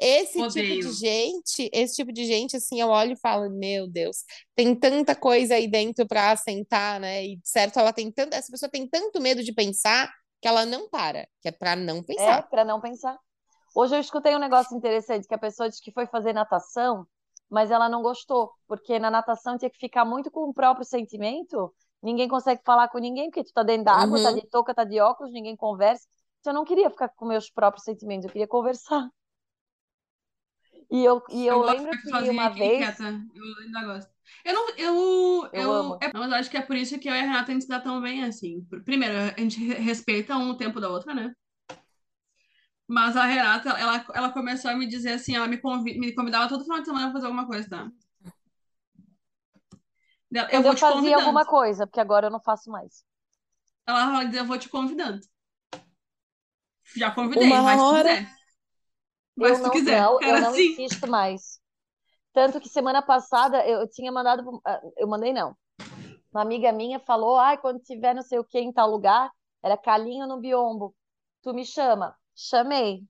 [0.00, 0.92] Esse tipo de Odeio.
[0.92, 4.18] gente, esse tipo de gente, assim, eu olho e falo, meu Deus,
[4.54, 7.26] tem tanta coisa aí dentro para assentar, né?
[7.26, 10.08] E certo, ela tem tanto, essa pessoa tem tanto medo de pensar
[10.40, 12.42] que ela não para, que é para não É, pensar.
[12.42, 13.18] para não pensar.
[13.74, 17.06] Hoje eu escutei um negócio interessante que a pessoa disse que foi fazer natação,
[17.50, 21.74] mas ela não gostou, porque na natação tinha que ficar muito com o próprio sentimento.
[22.02, 24.32] Ninguém consegue falar com ninguém, porque tu tá dentro da água, tá Uhum.
[24.32, 26.06] de touca, tá de óculos, ninguém conversa.
[26.40, 29.08] Então eu não queria ficar com meus próprios sentimentos, eu queria conversar.
[30.90, 32.88] E eu, e eu Eu lembro que uma vez.
[32.90, 33.04] quieta.
[33.34, 34.12] Eu ainda gosto.
[34.44, 34.68] Eu não.
[34.76, 35.50] Eu.
[35.52, 35.72] Eu Eu.
[35.72, 35.98] amo.
[36.02, 37.62] é- mas eu acho que é por isso que eu e a Renata a gente
[37.62, 38.64] se dá tão bem assim.
[38.84, 41.32] Primeiro, a gente re- respeita um o tempo da outra, né?
[42.86, 46.48] Mas a Renata, ela, ela começou a me dizer assim, ela me, convi me convidava
[46.48, 47.90] todo final de semana pra fazer alguma coisa, tá?
[50.50, 53.04] Eu eu te fazia alguma coisa, porque agora eu não faço mais.
[53.86, 55.20] Ela vai dizer, eu vou te convidando.
[56.96, 58.28] Já convidei, Uma vai se quiser.
[59.36, 60.00] Vai Eu se tu não, quiser.
[60.00, 60.62] não, eu não assim.
[60.64, 61.60] insisto mais.
[62.32, 65.56] Tanto que semana passada eu tinha mandado, ah, eu mandei não.
[66.32, 69.30] Uma amiga minha falou, ai, quando tiver não sei o que em tal lugar,
[69.62, 70.94] era Calinho no Biombo.
[71.42, 72.16] Tu me chama?
[72.34, 73.02] Chamei.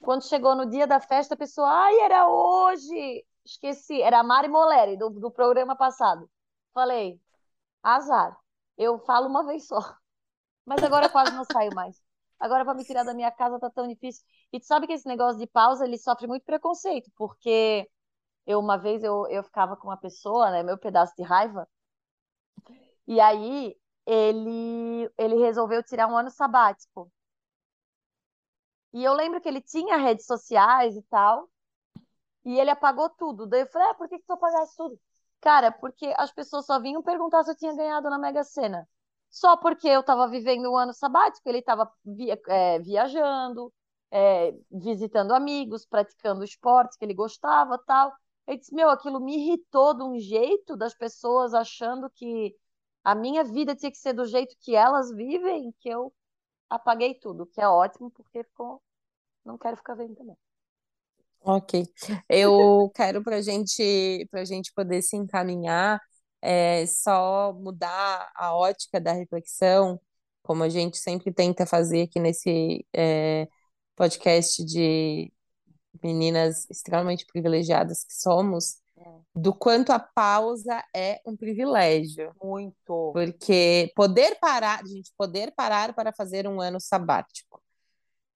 [0.00, 3.26] Quando chegou no dia da festa, a pessoa, ai, era hoje.
[3.44, 6.30] Esqueci, era a Mari Moleri, do, do programa passado.
[6.72, 7.20] Falei,
[7.82, 8.36] azar.
[8.76, 9.78] Eu falo uma vez só.
[10.64, 12.05] Mas agora quase não saio mais.
[12.38, 14.24] Agora para me tirar da minha casa tá tão difícil.
[14.52, 17.88] E tu sabe que esse negócio de pausa, ele sofre muito preconceito, porque
[18.46, 21.68] eu uma vez eu, eu ficava com uma pessoa, né, meu pedaço de raiva,
[23.06, 23.76] e aí
[24.06, 27.10] ele ele resolveu tirar um ano sabático.
[28.92, 31.48] E eu lembro que ele tinha redes sociais e tal,
[32.44, 33.46] e ele apagou tudo.
[33.46, 34.98] Daí eu falei, ah, por que que tu apagasse tudo?
[35.40, 38.88] Cara, porque as pessoas só vinham perguntar se eu tinha ganhado na Mega Sena.
[39.36, 43.70] Só porque eu estava vivendo um ano sabático, ele estava via, é, viajando,
[44.10, 48.14] é, visitando amigos, praticando esportes que ele gostava, tal.
[48.46, 52.56] Ele disse, meu, aquilo me irritou de um jeito das pessoas achando que
[53.04, 56.10] a minha vida tinha que ser do jeito que elas vivem, que eu
[56.70, 58.82] apaguei tudo, que é ótimo, porque ficou...
[59.44, 60.36] não quero ficar vendo também.
[61.42, 61.84] Ok.
[62.26, 66.00] Eu quero para gente, para gente poder se encaminhar,
[66.46, 70.00] é, só mudar a ótica da reflexão,
[70.44, 73.48] como a gente sempre tenta fazer aqui nesse é,
[73.96, 75.32] podcast de
[76.00, 78.76] meninas extremamente privilegiadas que somos,
[79.34, 82.32] do quanto a pausa é um privilégio.
[82.40, 83.10] Muito.
[83.12, 87.60] Porque poder parar, gente, poder parar para fazer um ano sabático.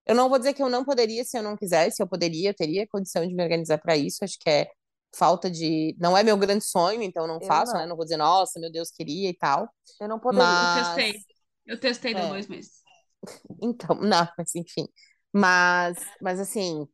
[0.04, 2.54] Eu não vou dizer que eu não poderia se eu não quisesse, eu poderia, eu
[2.54, 4.24] teria condição de me organizar para isso.
[4.24, 4.68] Acho que é
[5.14, 5.96] falta de.
[5.98, 7.80] Não é meu grande sonho, então não Eu faço, não.
[7.80, 7.86] né?
[7.86, 9.68] Não vou dizer, nossa, meu Deus, queria e tal.
[10.00, 10.44] Eu não poderia.
[10.46, 10.94] Eu Mas.
[10.94, 11.22] testei.
[11.66, 12.28] Eu testei, É.
[12.28, 12.80] dois meses.
[13.62, 14.88] Então, não, mas enfim.
[15.32, 16.86] Mas, mas assim,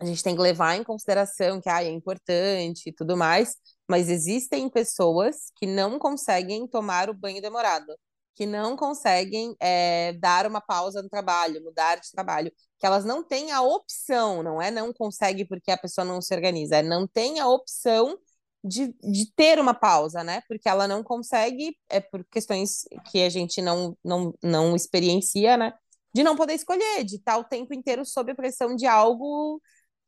[0.00, 3.56] a gente tem que levar em consideração que ah, é importante e tudo mais,
[3.88, 7.86] mas existem pessoas que não conseguem tomar o banho demorado,
[8.34, 13.22] que não conseguem é, dar uma pausa no trabalho, mudar de trabalho, que elas não
[13.22, 17.06] têm a opção, não é não consegue porque a pessoa não se organiza, é não
[17.06, 18.18] tem a opção
[18.64, 20.40] de, de ter uma pausa, né?
[20.48, 25.72] Porque ela não consegue, é por questões que a gente não, não, não experiencia, né?
[26.14, 29.60] De não poder escolher, de estar o tempo inteiro sob a pressão de algo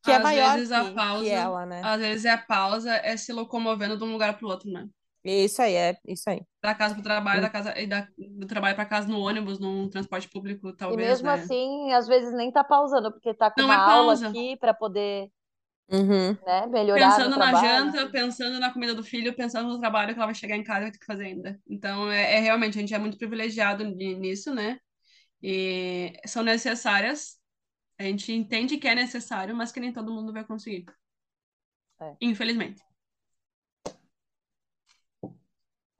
[0.04, 1.80] que é Às maior vezes que, a pausa, que ela, né?
[1.82, 4.86] às vezes a pausa é se locomovendo de um lugar para o outro, né?
[5.24, 6.46] Isso aí, é isso aí.
[6.62, 7.42] Da casa para o trabalho, Hum.
[7.42, 10.96] da casa e da, do trabalho para casa no ônibus, num transporte público, E talvez,
[10.96, 11.30] mesmo né?
[11.30, 14.14] assim, às vezes nem tá pausando, porque tá com Não uma é aula pausa.
[14.14, 15.30] aqui para poder,
[15.88, 16.38] Uhum.
[16.46, 17.54] né, melhorar Pensando na trabalho.
[17.54, 20.80] janta, pensando na comida do filho, pensando no trabalho que ela vai chegar em casa
[20.80, 21.60] e vai ter que fazer ainda.
[21.68, 24.78] Então, é, é realmente, a gente é muito privilegiado ni- nisso, né?
[25.42, 27.38] E são necessárias.
[27.98, 30.86] A gente entende que é necessário, mas que nem todo mundo vai conseguir.
[32.00, 32.16] É.
[32.20, 32.82] Infelizmente.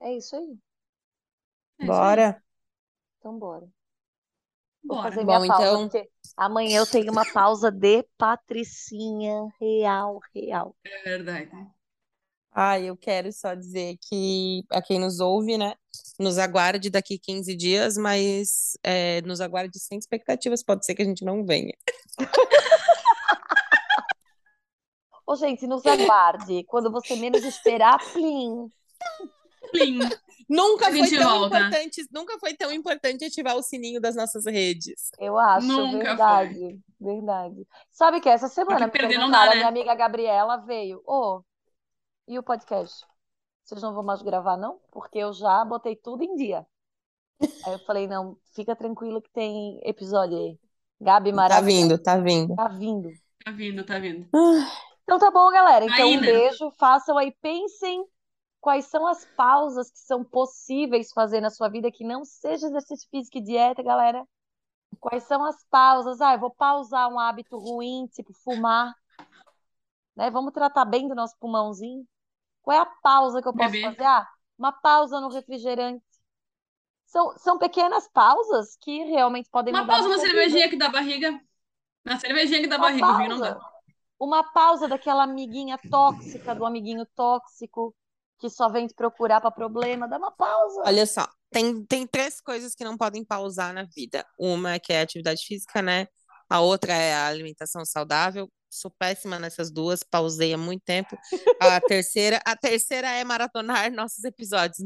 [0.05, 0.43] É isso aí.
[0.43, 0.57] É isso
[1.81, 1.87] aí.
[1.87, 2.43] Bora.
[3.19, 3.67] Então bora.
[4.83, 5.09] Vou Bora.
[5.09, 10.75] fazer Bom, minha pausa, então- porque amanhã eu tenho uma pausa de Patricinha real, real.
[10.85, 11.49] É verdade.
[12.51, 15.75] Ah, eu quero só dizer que a quem nos ouve, né,
[16.17, 21.05] nos aguarde daqui 15 dias, mas é, nos aguarde sem expectativas, pode ser que a
[21.05, 21.75] gente não venha.
[25.27, 26.63] Ô, gente, nos aguarde.
[26.65, 28.69] Quando você menos esperar, plim.
[29.77, 29.99] Plim.
[30.49, 31.57] Nunca foi tão volta.
[31.57, 35.09] importante, nunca foi tão importante ativar o sininho das nossas redes.
[35.19, 37.67] Eu acho, Nunca verdade, verdade.
[37.91, 39.63] Sabe que essa semana me perder não dá, a minha né?
[39.63, 41.01] amiga Gabriela veio.
[41.05, 41.41] Ô,
[42.27, 43.05] e o podcast?
[43.63, 44.79] Vocês não vão mais gravar, não?
[44.91, 46.65] Porque eu já botei tudo em dia.
[47.65, 50.59] Aí eu falei, não, fica tranquilo que tem episódio aí.
[51.01, 51.65] Gabi Tá maravilhosa.
[51.65, 52.55] vindo, tá vindo.
[52.55, 53.09] Tá vindo.
[53.43, 54.29] Tá vindo, tá vindo.
[55.03, 55.85] Então tá bom, galera.
[55.85, 56.27] Então Aí, um né?
[56.27, 58.03] beijo, façam aí, pensem
[58.65, 63.07] quais são as pausas que são possíveis fazer na sua vida que não seja exercício
[63.11, 64.27] físico e dieta, galera.
[64.99, 66.19] Quais são as pausas?
[66.19, 68.95] Ah, eu vou pausar um hábito ruim, tipo fumar,
[70.15, 70.29] né?
[70.31, 72.07] Vamos tratar bem do nosso pulmãozinho.
[72.63, 73.81] Qual é a pausa que eu posso Beber.
[73.81, 74.03] fazer?
[74.03, 76.03] Ah, uma pausa no refrigerante.
[77.07, 81.39] São, são pequenas pausas que realmente podem Uma mudar pausa na cervejinha aqui da barriga.
[82.05, 83.41] Na cervejinha aqui da Uma barriga, vinho não pausa.
[83.41, 83.61] dá.
[84.19, 87.95] Uma pausa daquela amiguinha tóxica, do amiguinho tóxico
[88.49, 90.07] que só vem te procurar para problema.
[90.07, 90.83] Dá uma pausa.
[90.85, 94.25] Olha só, tem, tem três coisas que não podem pausar na vida.
[94.39, 96.07] Uma que é a atividade física, né?
[96.49, 98.49] A outra é a alimentação saudável.
[98.69, 101.17] Sou péssima nessas duas, pausei há muito tempo.
[101.59, 104.77] A terceira, a terceira é maratonar nossos episódios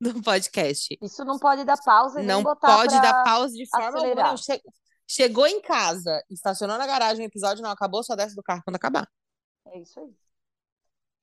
[0.00, 0.96] do podcast.
[1.02, 4.34] Isso não pode dar pausa e Não botar pode dar pausa de forma alguma.
[5.08, 8.76] Chegou em casa, estacionou na garagem, o episódio não acabou, só desce do carro quando
[8.76, 9.06] acabar.
[9.66, 10.25] É isso aí.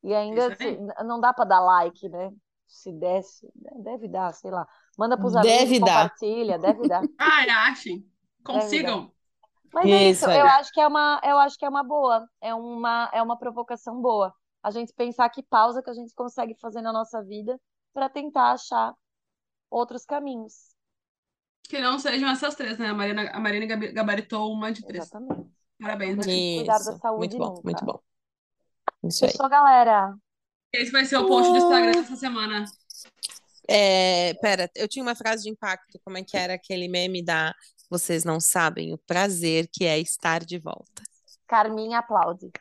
[0.04, 2.32] E ainda Isso se- não dá para dar like, né?
[2.68, 3.50] Se desce,
[3.84, 4.68] deve dar, sei lá.
[4.98, 6.14] Manda pros Deve amigos, dar.
[6.14, 7.08] compartilha, deve dar.
[7.18, 8.06] Ai, achem.
[8.44, 9.14] Consigam.
[9.74, 10.44] Mas é Isso isso, aí.
[10.44, 13.38] eu acho que é uma, eu acho que é uma boa, é uma, é uma
[13.38, 14.34] provocação boa.
[14.62, 17.60] A gente pensar que pausa que a gente consegue fazer na nossa vida
[17.94, 18.94] para tentar achar
[19.72, 20.76] outros caminhos.
[21.70, 22.90] Que não sejam essas três, né?
[22.90, 25.16] A Marina, a Marina gabaritou uma de três.
[25.16, 25.52] Exatamente.
[25.80, 27.64] Parabéns, que cuidar da Isso, saúde muito bom, nunca.
[27.64, 28.02] muito bom.
[29.04, 29.32] Isso aí.
[29.32, 30.16] Fechou, galera?
[30.74, 32.66] Esse vai ser o post do Instagram dessa semana.
[33.68, 37.54] É, pera, eu tinha uma frase de impacto, como é que era aquele meme da
[37.90, 41.04] Vocês não sabem o prazer que é estar de volta.
[41.48, 42.52] Carminha aplaude.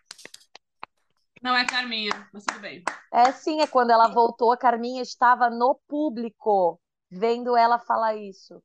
[1.43, 2.85] Não é Carminha, mas tudo bem.
[3.13, 6.81] É sim, é quando ela voltou, a Carminha estava no público,
[7.11, 8.63] vendo ela falar isso.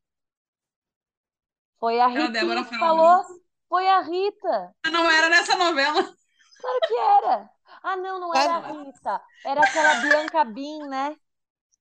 [1.79, 3.23] Foi a Era a Ritinha Débora que falou.
[3.69, 4.75] Foi a Rita.
[4.91, 6.01] Não era nessa novela.
[6.01, 7.56] Claro que era.
[7.83, 9.21] Ah, não, não era a Rita.
[9.45, 11.15] Era aquela Bianca Bin, né?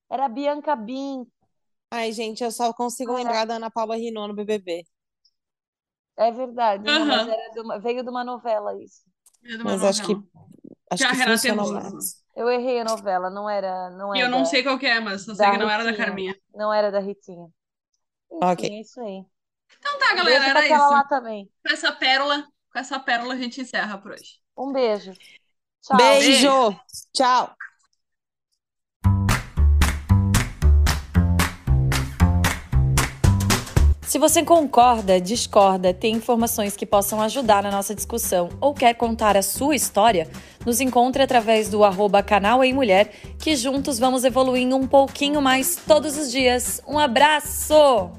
[0.09, 1.25] Era a Bianca Bin.
[1.91, 3.19] Ai, gente, eu só consigo Era.
[3.23, 4.83] lembrar da Ana Paula Renault no BBB.
[6.17, 9.03] É verdade, não, era de uma- veio de uma novela isso.
[9.43, 10.31] De uma Mas acho que, novela.
[10.91, 12.23] acho Que a que Renata funcionou mais.
[12.35, 14.85] Eu errei a novela, não era, não E é eu não da- sei qual que
[14.87, 16.05] é, mas eu sei que não era da Ritinha.
[16.07, 16.35] Carminha.
[16.53, 17.47] não era da Ritinha.
[18.31, 18.69] Enfim, Ok.
[18.69, 19.23] é isso aí.
[19.79, 20.89] Então tá, Um galera, pra era isso.
[20.91, 21.51] lá também.
[21.65, 24.39] Com essa pérola, com essa pérola a gente encerra por hoje.
[24.57, 25.11] Um beijo.
[25.87, 25.97] Tchau.
[25.97, 26.75] Beijo!
[27.13, 27.49] Tchau!
[34.01, 39.37] Se você concorda, discorda, tem informações que possam ajudar na nossa discussão ou quer contar
[39.37, 40.29] a sua história,
[40.65, 45.77] nos encontre através do arroba canal em Mulher, que juntos vamos evoluindo um pouquinho mais
[45.87, 46.81] todos os dias.
[46.85, 48.11] Um abraço!